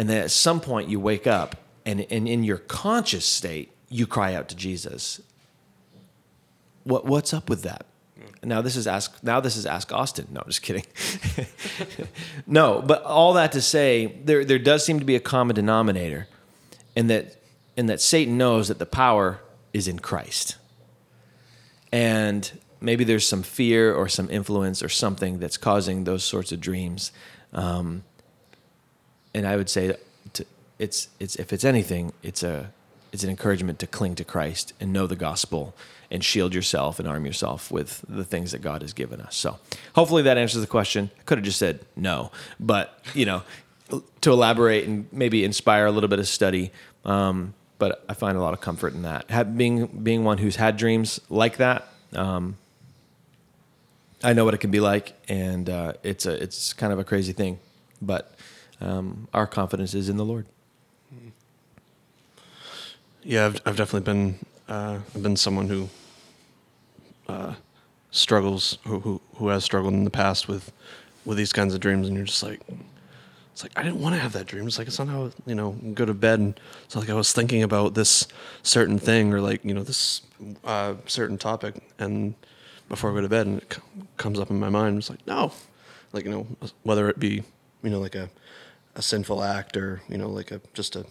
and 0.00 0.08
then 0.08 0.22
at 0.22 0.30
some 0.30 0.60
point 0.60 0.88
you 0.88 0.98
wake 0.98 1.26
up 1.26 1.56
and, 1.84 2.06
and 2.10 2.26
in 2.26 2.42
your 2.42 2.56
conscious 2.56 3.26
state, 3.26 3.70
you 3.90 4.06
cry 4.06 4.32
out 4.34 4.48
to 4.48 4.56
Jesus. 4.56 5.20
What, 6.84 7.04
what's 7.04 7.34
up 7.34 7.50
with 7.50 7.62
that? 7.64 7.84
Now 8.42 8.62
this 8.62 8.76
is 8.76 8.86
ask. 8.86 9.22
Now 9.22 9.40
this 9.40 9.58
is 9.58 9.66
ask 9.66 9.92
Austin. 9.92 10.28
No, 10.30 10.42
just 10.46 10.62
kidding. 10.62 10.86
no, 12.46 12.80
but 12.80 13.02
all 13.02 13.34
that 13.34 13.52
to 13.52 13.60
say, 13.60 14.18
there 14.24 14.42
there 14.46 14.58
does 14.58 14.86
seem 14.86 14.98
to 15.00 15.04
be 15.04 15.16
a 15.16 15.20
common 15.20 15.54
denominator, 15.54 16.28
and 16.96 17.10
that 17.10 17.36
and 17.76 17.88
that 17.88 18.00
Satan 18.00 18.36
knows 18.36 18.68
that 18.68 18.78
the 18.78 18.86
power 18.86 19.40
is 19.72 19.88
in 19.88 19.98
Christ, 19.98 20.56
and 21.92 22.50
maybe 22.80 23.04
there's 23.04 23.26
some 23.26 23.42
fear 23.42 23.94
or 23.94 24.08
some 24.08 24.30
influence 24.30 24.82
or 24.82 24.88
something 24.88 25.38
that's 25.38 25.56
causing 25.56 26.04
those 26.04 26.24
sorts 26.24 26.52
of 26.52 26.60
dreams. 26.60 27.12
Um, 27.52 28.04
and 29.34 29.46
I 29.46 29.56
would 29.56 29.68
say 29.68 29.96
to, 30.32 30.46
it's 30.78 31.08
it's 31.18 31.36
if 31.36 31.52
it's 31.52 31.64
anything, 31.64 32.12
it's 32.22 32.42
a 32.42 32.72
it's 33.12 33.24
an 33.24 33.30
encouragement 33.30 33.78
to 33.80 33.86
cling 33.86 34.14
to 34.16 34.24
Christ 34.24 34.72
and 34.80 34.92
know 34.92 35.06
the 35.06 35.16
gospel 35.16 35.74
and 36.10 36.24
shield 36.24 36.54
yourself 36.54 36.98
and 36.98 37.06
arm 37.06 37.24
yourself 37.24 37.70
with 37.70 38.04
the 38.08 38.24
things 38.24 38.52
that 38.52 38.62
God 38.62 38.82
has 38.82 38.92
given 38.92 39.20
us. 39.20 39.36
So 39.36 39.58
hopefully 39.94 40.22
that 40.22 40.38
answers 40.38 40.60
the 40.60 40.66
question. 40.66 41.10
I 41.18 41.22
could 41.22 41.38
have 41.38 41.44
just 41.44 41.58
said 41.58 41.80
no, 41.96 42.32
but 42.58 43.00
you 43.14 43.26
know, 43.26 43.42
to 44.20 44.32
elaborate 44.32 44.86
and 44.86 45.06
maybe 45.12 45.44
inspire 45.44 45.86
a 45.86 45.90
little 45.90 46.08
bit 46.08 46.18
of 46.18 46.28
study. 46.28 46.70
Um, 47.04 47.54
but 47.78 48.04
I 48.08 48.14
find 48.14 48.36
a 48.36 48.40
lot 48.40 48.52
of 48.52 48.60
comfort 48.60 48.92
in 48.92 49.02
that. 49.02 49.30
Have, 49.30 49.56
being 49.56 49.86
being 49.86 50.24
one 50.24 50.38
who's 50.38 50.56
had 50.56 50.76
dreams 50.76 51.20
like 51.30 51.56
that, 51.56 51.88
um, 52.14 52.58
I 54.22 54.34
know 54.34 54.44
what 54.44 54.54
it 54.54 54.58
can 54.58 54.70
be 54.70 54.80
like, 54.80 55.14
and 55.28 55.68
uh, 55.68 55.92
it's 56.02 56.26
a 56.26 56.42
it's 56.42 56.72
kind 56.72 56.92
of 56.92 56.98
a 56.98 57.04
crazy 57.04 57.32
thing, 57.32 57.58
but 58.02 58.34
um, 58.80 59.28
our 59.32 59.46
confidence 59.46 59.94
is 59.94 60.08
in 60.08 60.16
the 60.16 60.24
Lord. 60.24 60.46
Yeah, 63.22 63.46
I've, 63.46 63.60
I've 63.66 63.76
definitely 63.76 64.12
been 64.12 64.38
uh, 64.68 64.98
I've 65.14 65.22
been 65.22 65.36
someone 65.36 65.68
who 65.68 65.88
uh, 67.28 67.54
struggles 68.10 68.78
who, 68.84 69.00
who 69.00 69.20
who 69.36 69.48
has 69.48 69.64
struggled 69.64 69.94
in 69.94 70.04
the 70.04 70.10
past 70.10 70.48
with 70.48 70.72
with 71.24 71.36
these 71.38 71.52
kinds 71.52 71.74
of 71.74 71.80
dreams, 71.80 72.08
and 72.08 72.16
you're 72.16 72.26
just 72.26 72.42
like, 72.42 72.60
it's 73.52 73.62
like 73.62 73.72
I 73.76 73.82
didn't 73.82 74.00
want 74.00 74.14
to 74.14 74.20
have 74.20 74.32
that 74.32 74.46
dream. 74.46 74.66
It's 74.66 74.78
like 74.78 74.86
it's 74.86 74.98
not 74.98 75.08
how 75.08 75.30
you 75.46 75.54
know 75.54 75.72
go 75.94 76.04
to 76.04 76.14
bed, 76.14 76.40
and 76.40 76.60
it's 76.84 76.96
like 76.96 77.10
I 77.10 77.14
was 77.14 77.32
thinking 77.32 77.62
about 77.62 77.94
this 77.94 78.26
certain 78.62 78.98
thing 78.98 79.32
or 79.32 79.40
like 79.40 79.64
you 79.64 79.74
know 79.74 79.82
this 79.82 80.22
uh, 80.64 80.94
certain 81.06 81.38
topic, 81.38 81.82
and 81.98 82.34
before 82.88 83.10
I 83.10 83.14
go 83.14 83.20
to 83.20 83.28
bed, 83.28 83.46
and 83.46 83.62
it 83.62 83.74
c- 83.74 83.82
comes 84.16 84.38
up 84.38 84.50
in 84.50 84.58
my 84.58 84.70
mind. 84.70 84.98
It's 84.98 85.10
like 85.10 85.26
no, 85.26 85.52
like 86.12 86.24
you 86.24 86.30
know 86.30 86.46
whether 86.82 87.08
it 87.08 87.18
be 87.18 87.42
you 87.82 87.90
know 87.90 88.00
like 88.00 88.14
a 88.14 88.30
a 88.94 89.02
sinful 89.02 89.42
act 89.42 89.76
or 89.76 90.02
you 90.08 90.18
know 90.18 90.28
like 90.28 90.50
a 90.50 90.60
just 90.74 90.96
a 90.96 91.06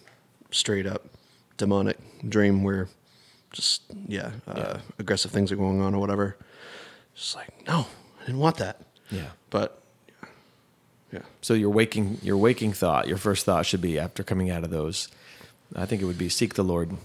straight 0.51 0.85
up 0.85 1.05
demonic 1.57 1.97
dream 2.27 2.63
where 2.63 2.87
just 3.51 3.83
yeah, 4.07 4.31
uh, 4.47 4.53
yeah. 4.55 4.77
aggressive 4.97 5.31
things 5.31 5.51
are 5.51 5.55
going 5.55 5.81
on 5.81 5.95
or 5.95 5.99
whatever. 5.99 6.37
Just 7.15 7.35
like 7.35 7.67
no, 7.67 7.87
I 8.21 8.25
didn't 8.25 8.39
want 8.39 8.57
that. 8.57 8.81
Yeah, 9.11 9.29
but 9.49 9.78
yeah. 11.11 11.21
So 11.41 11.53
your 11.53 11.69
waking 11.69 12.19
your 12.21 12.37
waking 12.37 12.73
thought, 12.73 13.07
your 13.07 13.17
first 13.17 13.45
thought 13.45 13.65
should 13.65 13.81
be 13.81 13.99
after 13.99 14.23
coming 14.23 14.49
out 14.49 14.63
of 14.63 14.69
those. 14.69 15.07
I 15.75 15.85
think 15.85 16.01
it 16.01 16.05
would 16.05 16.17
be 16.17 16.29
seek 16.29 16.55
the 16.55 16.63
Lord, 16.63 16.97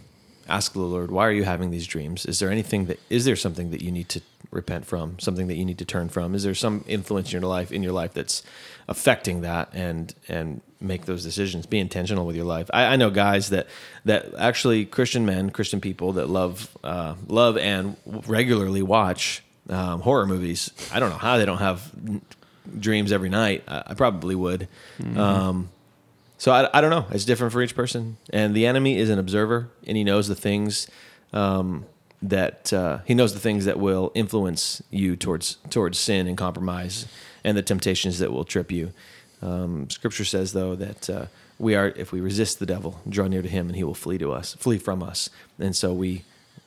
ask 0.49 0.73
the 0.73 0.81
Lord, 0.81 1.11
why 1.11 1.27
are 1.27 1.33
you 1.33 1.45
having 1.45 1.71
these 1.71 1.87
dreams? 1.87 2.25
Is 2.25 2.39
there 2.39 2.51
anything 2.51 2.87
that 2.87 3.01
is 3.11 3.25
there 3.25 3.37
something 3.37 3.71
that 3.71 3.83
you 3.83 3.93
need 3.93 4.09
to 4.11 4.21
repent 4.51 4.87
from? 4.87 5.19
Something 5.19 5.49
that 5.49 5.57
you 5.57 5.65
need 5.65 5.79
to 5.79 5.85
turn 5.85 6.09
from? 6.09 6.35
Is 6.35 6.43
there 6.43 6.55
some 6.55 6.85
influence 6.87 7.33
in 7.33 7.41
your 7.41 7.49
life 7.49 7.73
in 7.73 7.83
your 7.83 7.93
life 7.93 8.15
that's 8.15 8.43
affecting 8.89 9.41
that 9.43 9.71
and 9.73 10.15
and 10.29 10.61
make 10.85 11.07
those 11.07 11.23
decisions. 11.23 11.67
Be 11.67 11.79
intentional 11.79 12.27
with 12.27 12.37
your 12.37 12.45
life. 12.45 12.71
I, 12.73 12.85
I 12.85 12.97
know 12.97 13.11
guys 13.11 13.51
that 13.51 13.67
that 14.05 14.35
actually 14.37 14.85
Christian 14.85 15.27
men, 15.27 15.51
Christian 15.51 15.81
people 15.81 16.13
that 16.15 16.29
love 16.29 16.77
uh, 16.85 17.15
love 17.27 17.57
and 17.57 17.97
regularly 18.05 18.83
watch 18.83 19.43
um, 19.69 20.01
horror 20.01 20.27
movies. 20.27 20.71
I 20.93 21.01
don't 21.01 21.11
know 21.11 21.19
how 21.19 21.39
they 21.39 21.47
don't 21.47 21.59
have 21.59 21.91
dreams 22.79 23.13
every 23.13 23.29
night. 23.29 23.65
I, 23.69 23.83
I 23.89 23.95
probably 23.95 24.35
would. 24.35 24.69
Mm-hmm. 24.99 25.19
Um, 25.19 25.69
so 26.39 26.53
I, 26.53 26.69
I 26.77 26.81
don't 26.81 26.91
know. 26.91 27.07
It's 27.11 27.25
different 27.25 27.53
for 27.53 27.63
each 27.63 27.75
person. 27.75 28.17
And 28.31 28.55
the 28.55 28.67
enemy 28.67 28.99
is 28.99 29.11
an 29.11 29.19
observer, 29.19 29.69
and 29.87 29.97
he 29.97 30.05
knows 30.05 30.29
the 30.29 30.35
things 30.35 30.89
um, 31.33 31.87
that 32.23 32.73
uh, 32.73 32.99
he 33.05 33.15
knows 33.15 33.35
the 33.35 33.41
things 33.41 33.65
that 33.65 33.79
will 33.79 34.11
influence 34.15 34.83
you 34.91 35.17
towards 35.17 35.57
towards 35.71 35.99
sin 35.99 36.27
and 36.27 36.37
compromise, 36.37 37.07
and 37.45 37.57
the 37.57 37.63
temptations 37.63 38.19
that 38.19 38.33
will 38.33 38.45
trip 38.45 38.73
you. 38.73 38.93
Um, 39.43 39.91
scripture 39.91 40.25
says 40.25 40.53
though 40.53 40.75
that 40.75 41.11
uh, 41.11 41.27
we 41.59 41.75
are, 41.75 41.89
if 41.89 42.13
we 42.13 42.21
resist 42.21 42.59
the 42.59 42.67
devil, 42.67 43.01
draw 43.09 43.27
near 43.27 43.43
to 43.43 43.49
him, 43.49 43.69
and 43.69 43.77
he 43.77 43.85
will 43.85 43.95
flee 43.95 44.19
to 44.19 44.33
us, 44.33 44.55
flee 44.55 44.79
from 44.79 45.03
us. 45.03 45.31
And 45.59 45.77
so 45.77 45.93
we 45.93 46.25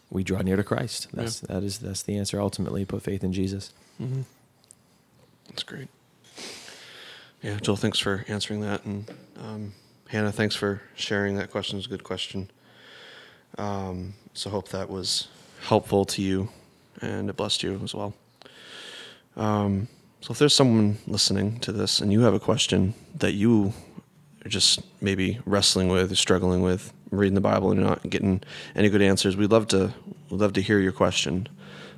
we 0.10 0.23
draw 0.23 0.41
near 0.41 0.55
to 0.55 0.63
Christ. 0.63 1.07
That's 1.13 1.41
yeah. 1.41 1.55
that 1.55 1.63
is 1.63 1.79
that's 1.79 2.03
the 2.03 2.17
answer. 2.17 2.39
Ultimately, 2.39 2.86
put 2.86 3.01
faith 3.01 3.23
in 3.23 3.33
Jesus. 3.33 3.73
Mm-hmm. 4.01 4.21
That's 5.58 5.63
great. 5.63 5.88
Yeah, 7.41 7.58
Joel, 7.60 7.78
thanks 7.78 7.98
for 7.98 8.24
answering 8.28 8.62
that, 8.62 8.86
and 8.86 9.10
um, 9.39 9.74
Hannah, 10.08 10.32
thanks 10.32 10.56
for 10.56 10.84
sharing 10.93 11.36
that 11.38 11.50
question. 11.50 11.80
It's 11.80 11.88
a 11.88 11.89
good 11.89 12.04
question. 12.04 12.52
Um, 13.58 14.13
so 14.36 14.52
hope 14.52 14.70
that 14.70 14.88
was 14.88 15.30
helpful 15.62 16.06
to 16.06 16.22
you, 16.22 16.50
and 17.02 17.28
it 17.28 17.36
blessed 17.36 17.63
you 17.63 17.82
as 17.84 17.96
well. 17.96 18.13
Um, 19.36 19.88
so 20.22 20.32
if 20.32 20.38
there's 20.38 20.54
someone 20.54 21.00
listening 21.08 21.60
to 21.62 21.72
this 21.72 22.02
and 22.02 22.13
you 22.13 22.22
have 22.22 22.36
a 22.36 22.39
question 22.39 22.93
that 23.15 23.34
you 23.34 23.74
are 24.46 24.50
just 24.50 24.82
maybe 25.02 25.39
wrestling 25.48 25.88
with, 25.88 26.12
or 26.12 26.15
struggling 26.15 26.62
with, 26.62 26.93
reading 27.10 27.34
the 27.34 27.41
Bible 27.41 27.72
and 27.72 27.80
you're 27.80 27.89
not 27.89 28.08
getting 28.08 28.43
any 28.76 28.89
good 28.89 29.02
answers, 29.02 29.36
we'd 29.36 29.50
love 29.50 29.65
to 29.70 29.91
we'd 30.30 30.39
love 30.39 30.54
to 30.54 30.62
hear 30.62 30.78
your 30.78 30.91
question. 30.91 31.50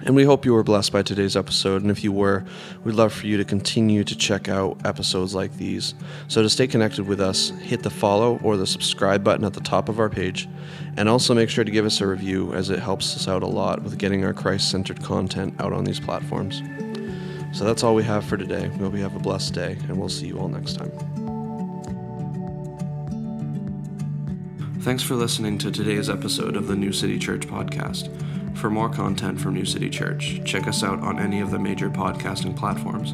And 0.03 0.13
we 0.13 0.25
hope 0.25 0.43
you 0.43 0.51
were 0.51 0.61
blessed 0.61 0.91
by 0.91 1.03
today's 1.03 1.37
episode. 1.37 1.83
And 1.83 1.89
if 1.89 2.03
you 2.03 2.11
were, 2.11 2.43
we'd 2.83 2.95
love 2.95 3.13
for 3.13 3.27
you 3.27 3.37
to 3.37 3.45
continue 3.45 4.03
to 4.03 4.13
check 4.13 4.49
out 4.49 4.77
episodes 4.83 5.33
like 5.33 5.55
these. 5.55 5.93
So 6.27 6.41
to 6.41 6.49
stay 6.49 6.67
connected 6.67 7.07
with 7.07 7.21
us, 7.21 7.51
hit 7.61 7.83
the 7.83 7.89
follow 7.89 8.37
or 8.43 8.57
the 8.57 8.67
subscribe 8.67 9.23
button 9.23 9.45
at 9.45 9.53
the 9.53 9.61
top 9.61 9.87
of 9.87 10.01
our 10.01 10.09
page. 10.09 10.49
And 10.97 11.07
also 11.07 11.33
make 11.33 11.49
sure 11.49 11.63
to 11.63 11.71
give 11.71 11.85
us 11.85 12.01
a 12.01 12.07
review 12.07 12.53
as 12.53 12.69
it 12.69 12.79
helps 12.79 13.15
us 13.15 13.29
out 13.29 13.41
a 13.41 13.47
lot 13.47 13.83
with 13.83 13.97
getting 13.97 14.25
our 14.25 14.33
Christ 14.33 14.69
centered 14.69 15.01
content 15.01 15.55
out 15.61 15.71
on 15.71 15.85
these 15.85 16.01
platforms. 16.01 16.61
So 17.53 17.65
that's 17.65 17.83
all 17.83 17.95
we 17.95 18.03
have 18.03 18.25
for 18.25 18.37
today. 18.37 18.69
We 18.69 18.77
hope 18.77 18.95
you 18.95 19.03
have 19.03 19.15
a 19.15 19.19
blessed 19.19 19.53
day, 19.53 19.77
and 19.87 19.97
we'll 19.97 20.09
see 20.09 20.27
you 20.27 20.39
all 20.39 20.47
next 20.47 20.75
time. 20.75 20.91
Thanks 24.81 25.03
for 25.03 25.15
listening 25.15 25.57
to 25.59 25.69
today's 25.69 26.09
episode 26.09 26.55
of 26.55 26.67
the 26.67 26.75
New 26.75 26.91
City 26.91 27.19
Church 27.19 27.41
podcast. 27.41 28.09
For 28.57 28.69
more 28.69 28.89
content 28.89 29.39
from 29.39 29.53
New 29.53 29.65
City 29.65 29.89
Church, 29.89 30.41
check 30.43 30.67
us 30.67 30.83
out 30.83 30.99
on 31.01 31.19
any 31.19 31.39
of 31.39 31.51
the 31.51 31.59
major 31.59 31.89
podcasting 31.89 32.57
platforms. 32.57 33.13